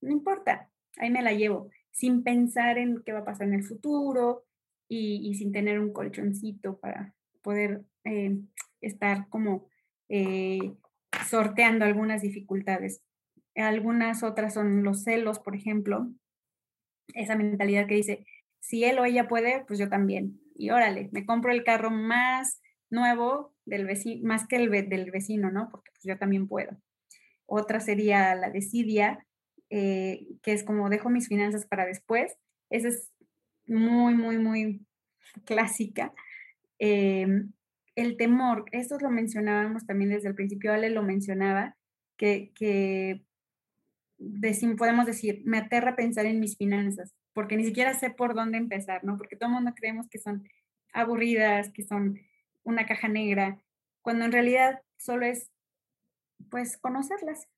no 0.00 0.12
importa, 0.12 0.70
ahí 0.98 1.10
me 1.10 1.22
la 1.22 1.32
llevo 1.32 1.70
sin 1.92 2.22
pensar 2.24 2.78
en 2.78 3.02
qué 3.04 3.12
va 3.12 3.20
a 3.20 3.24
pasar 3.24 3.46
en 3.46 3.54
el 3.54 3.64
futuro 3.64 4.44
y, 4.88 5.34
sin 5.36 5.52
tener 5.52 5.78
un 5.80 5.92
colchoncito 5.92 6.78
para 6.78 7.14
poder 7.42 7.84
eh, 8.04 8.38
estar 8.80 9.28
como 9.28 9.68
eh, 10.08 10.74
sorteando 11.28 11.84
algunas 11.84 12.22
dificultades. 12.22 13.02
Algunas 13.54 14.22
otras 14.22 14.54
son 14.54 14.82
los 14.82 15.04
celos, 15.04 15.38
por 15.38 15.54
ejemplo, 15.54 16.10
esa 17.14 17.36
mentalidad 17.36 17.86
que 17.86 17.96
dice, 17.96 18.26
si 18.60 18.84
él 18.84 18.98
o 18.98 19.04
ella 19.04 19.28
puede, 19.28 19.64
pues 19.66 19.78
yo 19.78 19.88
también. 19.88 20.40
Y 20.54 20.70
órale, 20.70 21.08
me 21.12 21.26
compro 21.26 21.52
el 21.52 21.64
carro 21.64 21.90
más 21.90 22.60
nuevo 22.90 23.54
del 23.64 23.86
vecino, 23.86 24.26
más 24.26 24.46
que 24.46 24.56
el 24.56 24.70
del 24.70 25.10
vecino, 25.10 25.50
¿no? 25.50 25.68
Porque 25.70 25.90
pues 25.92 26.04
yo 26.04 26.18
también 26.18 26.48
puedo. 26.48 26.76
Otra 27.46 27.80
sería 27.80 28.34
la 28.34 28.50
desidia, 28.50 29.26
eh, 29.74 30.26
que 30.42 30.52
es 30.52 30.64
como 30.64 30.90
dejo 30.90 31.08
mis 31.08 31.28
finanzas 31.28 31.64
para 31.64 31.86
después. 31.86 32.36
Esa 32.68 32.88
es 32.88 33.10
muy, 33.66 34.14
muy, 34.14 34.36
muy 34.36 34.86
clásica. 35.46 36.12
Em, 36.78 37.54
el 37.96 38.18
temor, 38.18 38.66
esto 38.72 38.98
lo 38.98 39.08
mencionábamos 39.08 39.86
también 39.86 40.10
desde 40.10 40.28
el 40.28 40.34
principio, 40.34 40.74
Ale 40.74 40.90
lo 40.90 41.02
mencionaba, 41.02 41.74
que, 42.18 42.52
que 42.54 43.24
podemos 44.76 45.06
decir, 45.06 45.40
me 45.46 45.56
aterra 45.56 45.96
pensar 45.96 46.26
en 46.26 46.38
mis 46.38 46.58
finanzas, 46.58 47.14
porque 47.32 47.56
ni 47.56 47.64
siquiera 47.64 47.94
sé 47.94 48.10
por 48.10 48.34
dónde 48.34 48.58
empezar, 48.58 49.02
¿no? 49.04 49.16
Porque 49.16 49.36
todo 49.36 49.48
el 49.48 49.54
mundo 49.54 49.72
creemos 49.74 50.06
que 50.10 50.18
son 50.18 50.46
aburridas, 50.92 51.72
que 51.72 51.82
son 51.82 52.20
una 52.62 52.84
caja 52.84 53.08
negra, 53.08 53.58
cuando 54.02 54.26
en 54.26 54.32
realidad 54.32 54.82
solo 54.98 55.24
es, 55.24 55.50
pues, 56.50 56.76
conocerlas, 56.76 57.48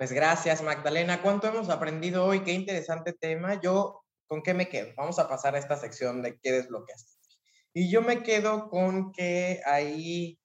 pues 0.00 0.12
gracias, 0.12 0.62
Magdalena. 0.62 1.20
¿Cuánto 1.20 1.46
hemos 1.46 1.68
aprendido 1.68 2.24
hoy? 2.24 2.40
Qué 2.40 2.54
interesante 2.54 3.12
tema. 3.12 3.60
Yo, 3.60 4.02
¿con 4.26 4.42
qué 4.42 4.54
me 4.54 4.66
quedo? 4.66 4.94
Vamos 4.96 5.18
a 5.18 5.28
pasar 5.28 5.54
a 5.54 5.58
esta 5.58 5.76
sección 5.76 6.22
de 6.22 6.38
qué 6.40 6.52
desbloqueaste. 6.52 7.12
Y 7.74 7.90
yo 7.90 8.00
me 8.00 8.22
quedo 8.22 8.70
con 8.70 9.12
que 9.12 9.60
ahí 9.66 10.38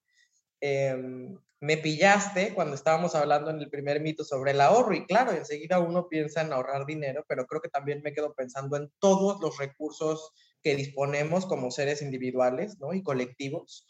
em, 0.60 1.40
me 1.62 1.78
pillaste 1.78 2.54
cuando 2.54 2.76
estábamos 2.76 3.16
hablando 3.16 3.50
en 3.50 3.62
el 3.62 3.70
primer 3.70 4.02
mito 4.02 4.26
sobre 4.26 4.52
el 4.52 4.60
ahorro. 4.60 4.94
Y 4.94 5.06
claro, 5.06 5.32
enseguida 5.32 5.80
uno 5.80 6.10
piensa 6.10 6.42
en 6.42 6.52
ahorrar 6.52 6.86
dinero, 6.86 7.24
pero 7.26 7.46
creo 7.46 7.62
que 7.62 7.70
también 7.70 8.02
me 8.04 8.12
quedo 8.12 8.34
pensando 8.34 8.76
en 8.76 8.92
todos 9.00 9.40
los 9.40 9.58
recursos 9.58 10.34
que 10.64 10.76
disponemos 10.76 11.46
como 11.46 11.72
seres 11.72 12.02
individuales 12.02 12.78
¿no? 12.82 12.94
y 12.94 13.02
colectivos 13.02 13.88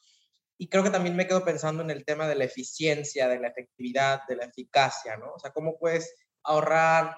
y 0.58 0.70
creo 0.70 0.84
que 0.84 0.90
también 0.90 1.16
me 1.16 1.28
quedo 1.28 1.44
pensando 1.44 1.84
en 1.84 1.92
el 1.92 2.06
tema 2.06 2.28
de 2.28 2.36
la 2.36 2.46
eficiencia, 2.46 3.28
de 3.28 3.40
la 3.40 3.50
efectividad, 3.50 4.22
de 4.28 4.38
la 4.38 4.46
eficacia, 4.46 5.18
¿no? 5.18 5.34
O 5.34 5.40
sea, 5.40 5.52
cómo 5.52 5.78
puedes 5.78 6.16
ahorrar 6.44 7.18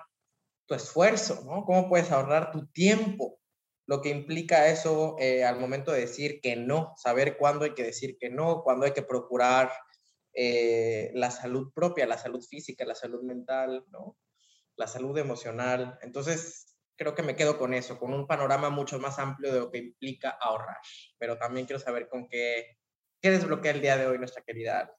tu 0.65 0.75
esfuerzo, 0.75 1.43
¿no? 1.45 1.63
Cómo 1.65 1.87
puedes 1.87 2.11
ahorrar 2.11 2.51
tu 2.51 2.67
tiempo, 2.67 3.39
lo 3.85 4.01
que 4.01 4.09
implica 4.09 4.67
eso 4.67 5.15
eh, 5.19 5.45
al 5.45 5.59
momento 5.59 5.91
de 5.91 6.01
decir 6.01 6.41
que 6.41 6.55
no, 6.55 6.93
saber 6.97 7.37
cuándo 7.37 7.65
hay 7.65 7.73
que 7.73 7.83
decir 7.83 8.17
que 8.19 8.29
no, 8.29 8.63
cuándo 8.63 8.85
hay 8.85 8.91
que 8.91 9.01
procurar 9.01 9.71
eh, 10.33 11.11
la 11.13 11.31
salud 11.31 11.71
propia, 11.73 12.05
la 12.05 12.17
salud 12.17 12.43
física, 12.43 12.85
la 12.85 12.95
salud 12.95 13.23
mental, 13.23 13.85
¿no? 13.91 14.17
La 14.75 14.87
salud 14.87 15.17
emocional. 15.17 15.97
Entonces, 16.01 16.75
creo 16.97 17.15
que 17.15 17.23
me 17.23 17.35
quedo 17.35 17.57
con 17.57 17.73
eso, 17.73 17.97
con 17.97 18.13
un 18.13 18.27
panorama 18.27 18.69
mucho 18.69 18.99
más 18.99 19.19
amplio 19.19 19.53
de 19.53 19.59
lo 19.59 19.71
que 19.71 19.77
implica 19.77 20.31
ahorrar. 20.31 20.77
Pero 21.17 21.37
también 21.37 21.65
quiero 21.65 21.79
saber 21.79 22.09
con 22.09 22.27
qué, 22.27 22.76
qué 23.21 23.31
desbloquea 23.31 23.71
el 23.71 23.81
día 23.81 23.97
de 23.97 24.07
hoy 24.07 24.17
nuestra 24.17 24.43
querida 24.43 24.91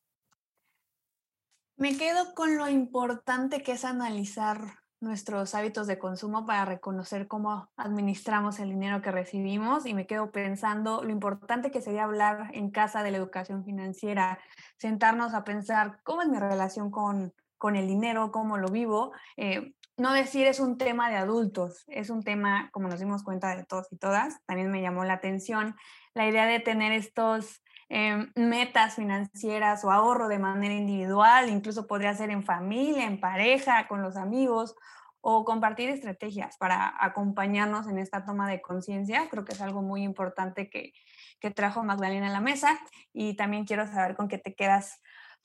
Me 1.76 1.96
quedo 1.96 2.34
con 2.34 2.56
lo 2.56 2.68
importante 2.68 3.62
que 3.62 3.72
es 3.72 3.84
analizar 3.84 4.60
nuestros 5.00 5.54
hábitos 5.54 5.86
de 5.86 5.98
consumo 5.98 6.44
para 6.44 6.64
reconocer 6.64 7.28
cómo 7.28 7.70
administramos 7.76 8.58
el 8.58 8.70
dinero 8.70 9.00
que 9.00 9.12
recibimos 9.12 9.86
y 9.86 9.94
me 9.94 10.06
quedo 10.06 10.32
pensando 10.32 11.04
lo 11.04 11.10
importante 11.10 11.70
que 11.70 11.80
sería 11.80 12.04
hablar 12.04 12.50
en 12.52 12.70
casa 12.70 13.02
de 13.02 13.12
la 13.12 13.18
educación 13.18 13.64
financiera, 13.64 14.40
sentarnos 14.76 15.34
a 15.34 15.44
pensar 15.44 16.00
cómo 16.02 16.22
es 16.22 16.28
mi 16.28 16.38
relación 16.38 16.90
con, 16.90 17.32
con 17.58 17.76
el 17.76 17.86
dinero, 17.86 18.32
cómo 18.32 18.56
lo 18.56 18.68
vivo. 18.68 19.12
Eh, 19.36 19.72
no 19.96 20.12
decir 20.12 20.46
es 20.46 20.60
un 20.60 20.78
tema 20.78 21.10
de 21.10 21.16
adultos, 21.16 21.84
es 21.88 22.10
un 22.10 22.22
tema, 22.22 22.68
como 22.72 22.88
nos 22.88 23.00
dimos 23.00 23.22
cuenta 23.22 23.56
de 23.56 23.64
todos 23.64 23.86
y 23.92 23.96
todas, 23.96 24.40
también 24.46 24.70
me 24.70 24.82
llamó 24.82 25.04
la 25.04 25.14
atención 25.14 25.76
la 26.14 26.28
idea 26.28 26.46
de 26.46 26.60
tener 26.60 26.92
estos 26.92 27.62
em, 27.88 28.30
metas 28.36 28.96
financieras 28.96 29.84
o 29.84 29.90
ahorro 29.90 30.28
de 30.28 30.38
manera 30.38 30.74
individual, 30.74 31.48
incluso 31.48 31.86
podría 31.86 32.14
ser 32.14 32.30
en 32.30 32.42
familia, 32.42 33.06
en 33.06 33.20
pareja, 33.20 33.88
con 33.88 34.02
los 34.02 34.16
amigos 34.16 34.74
o 35.20 35.44
compartir 35.44 35.90
estrategias 35.90 36.56
para 36.58 36.94
acompañarnos 37.04 37.88
en 37.88 37.98
esta 37.98 38.24
toma 38.24 38.48
de 38.48 38.60
conciencia. 38.60 39.28
Creo 39.30 39.44
que 39.44 39.52
es 39.52 39.60
algo 39.60 39.82
muy 39.82 40.02
importante 40.02 40.70
que, 40.70 40.92
que 41.40 41.50
trajo 41.50 41.82
Magdalena 41.82 42.28
a 42.28 42.32
la 42.32 42.40
mesa 42.40 42.78
y 43.12 43.34
también 43.34 43.64
quiero 43.64 43.86
saber 43.86 44.16
con 44.16 44.28
qué 44.28 44.38
te 44.38 44.54
quedas 44.54 45.00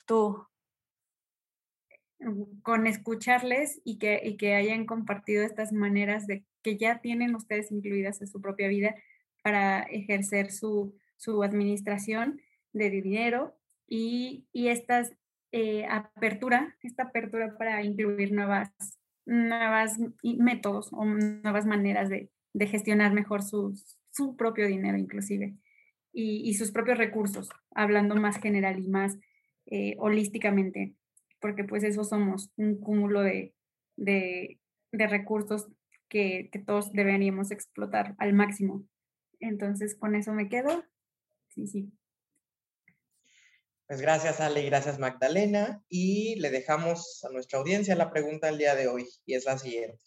tú 0.05 0.47
con 2.61 2.87
escucharles 2.87 3.81
y 3.83 3.97
que, 3.97 4.21
y 4.23 4.37
que 4.37 4.55
hayan 4.55 4.85
compartido 4.85 5.43
estas 5.43 5.71
maneras 5.71 6.27
de 6.27 6.45
que 6.61 6.77
ya 6.77 6.99
tienen 7.01 7.35
ustedes 7.35 7.71
incluidas 7.71 8.21
en 8.21 8.27
su 8.27 8.41
propia 8.41 8.67
vida 8.67 8.95
para 9.41 9.81
ejercer 9.83 10.51
su, 10.51 10.97
su 11.23 11.43
administración 11.43 12.41
de 12.73 12.89
dinero 12.89 13.55
y, 13.87 14.45
y 14.51 14.67
esta 14.67 15.03
eh, 15.51 15.85
apertura, 15.85 16.75
esta 16.81 17.03
apertura 17.03 17.57
para 17.57 17.83
incluir 17.83 18.33
nuevas, 18.33 18.71
nuevas 19.25 19.97
métodos 20.23 20.91
o 20.91 21.05
nuevas 21.05 21.65
maneras 21.65 22.09
de, 22.09 22.29
de 22.53 22.67
gestionar 22.67 23.13
mejor 23.13 23.43
su, 23.43 23.79
su 24.11 24.35
propio 24.35 24.67
dinero 24.67 24.97
inclusive 24.97 25.55
y, 26.11 26.47
y, 26.47 26.53
sus 26.55 26.71
propios 26.71 26.97
recursos, 26.97 27.49
hablando 27.73 28.15
más 28.15 28.37
general 28.37 28.79
y 28.79 28.87
más 28.87 29.17
eh, 29.65 29.95
holísticamente 29.97 30.95
porque 31.43 31.65
pues 31.65 31.83
eso 31.83 32.05
somos, 32.05 32.53
un 32.55 32.79
cúmulo 32.79 33.21
de, 33.21 33.53
de, 33.97 34.57
recursos 34.93 35.67
que, 36.07 36.47
que, 36.53 36.59
todos 36.59 36.93
deberíamos 36.93 37.51
explotar 37.51 38.15
al 38.17 38.31
máximo. 38.31 38.85
Entonces, 39.41 39.93
con 39.93 40.15
eso 40.15 40.31
me 40.31 40.47
quedo. 40.47 40.85
Pues 43.87 44.01
gracias 44.01 44.39
Ale 44.39 44.63
gracias 44.63 44.97
Magdalena. 44.97 45.83
Y 45.89 46.35
le 46.39 46.49
dejamos 46.49 47.23
a 47.23 47.29
nuestra 47.29 47.59
audiencia 47.59 47.95
la 47.95 48.11
pregunta 48.11 48.47
del 48.47 48.57
día 48.57 48.75
de 48.75 48.87
hoy 48.87 49.07
y 49.25 49.35
es 49.35 49.45
la 49.45 49.57
siguiente. 49.57 50.01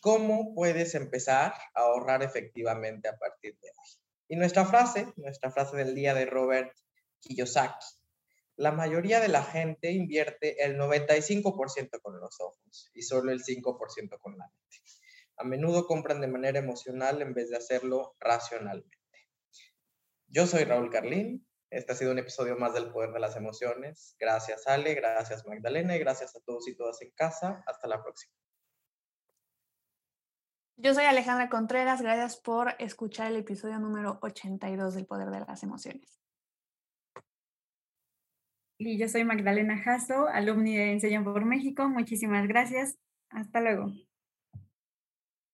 ¿Cómo 0.00 0.54
puedes 0.54 0.94
empezar 0.94 1.54
a 1.74 1.80
ahorrar 1.80 2.22
efectivamente 2.22 3.08
a 3.08 3.16
partir 3.16 3.58
de 3.60 3.68
hoy? 3.68 3.88
Y 4.28 4.36
nuestra 4.36 4.64
frase, 4.64 5.12
nuestra 5.16 5.50
frase 5.50 5.76
del 5.76 5.94
día 5.94 6.14
de 6.14 6.26
Robert 6.26 6.72
Kiyosaki, 7.20 7.86
la 8.56 8.72
mayoría 8.72 9.20
de 9.20 9.28
la 9.28 9.42
gente 9.42 9.90
invierte 9.90 10.62
el 10.64 10.76
95% 10.78 12.00
con 12.02 12.20
los 12.20 12.40
ojos 12.40 12.90
y 12.92 13.02
solo 13.02 13.32
el 13.32 13.42
5% 13.42 14.18
con 14.20 14.36
la 14.36 14.46
mente. 14.46 14.78
A 15.38 15.44
menudo 15.44 15.86
compran 15.86 16.20
de 16.20 16.28
manera 16.28 16.58
emocional 16.58 17.22
en 17.22 17.32
vez 17.32 17.48
de 17.48 17.56
hacerlo 17.56 18.16
racionalmente. 18.20 18.99
Yo 20.32 20.46
soy 20.46 20.62
Raúl 20.62 20.90
Carlín. 20.90 21.44
Este 21.70 21.92
ha 21.92 21.96
sido 21.96 22.12
un 22.12 22.18
episodio 22.18 22.56
más 22.56 22.72
del 22.72 22.92
Poder 22.92 23.10
de 23.10 23.18
las 23.18 23.36
Emociones. 23.36 24.14
Gracias 24.18 24.66
Ale, 24.68 24.94
gracias 24.94 25.44
Magdalena 25.44 25.96
y 25.96 25.98
gracias 25.98 26.36
a 26.36 26.40
todos 26.40 26.68
y 26.68 26.76
todas 26.76 27.02
en 27.02 27.10
casa. 27.10 27.64
Hasta 27.66 27.88
la 27.88 28.00
próxima. 28.00 28.32
Yo 30.76 30.94
soy 30.94 31.04
Alejandra 31.04 31.48
Contreras. 31.48 32.00
Gracias 32.00 32.36
por 32.40 32.74
escuchar 32.78 33.26
el 33.26 33.38
episodio 33.38 33.80
número 33.80 34.20
82 34.22 34.94
del 34.94 35.06
Poder 35.06 35.30
de 35.30 35.40
las 35.40 35.64
Emociones. 35.64 36.20
Y 38.78 38.98
yo 38.98 39.08
soy 39.08 39.24
Magdalena 39.24 39.78
Jasso, 39.78 40.28
alumni 40.28 40.76
de 40.76 40.92
Enseñan 40.92 41.24
por 41.24 41.44
México. 41.44 41.88
Muchísimas 41.88 42.46
gracias. 42.46 42.96
Hasta 43.30 43.60
luego. 43.60 43.92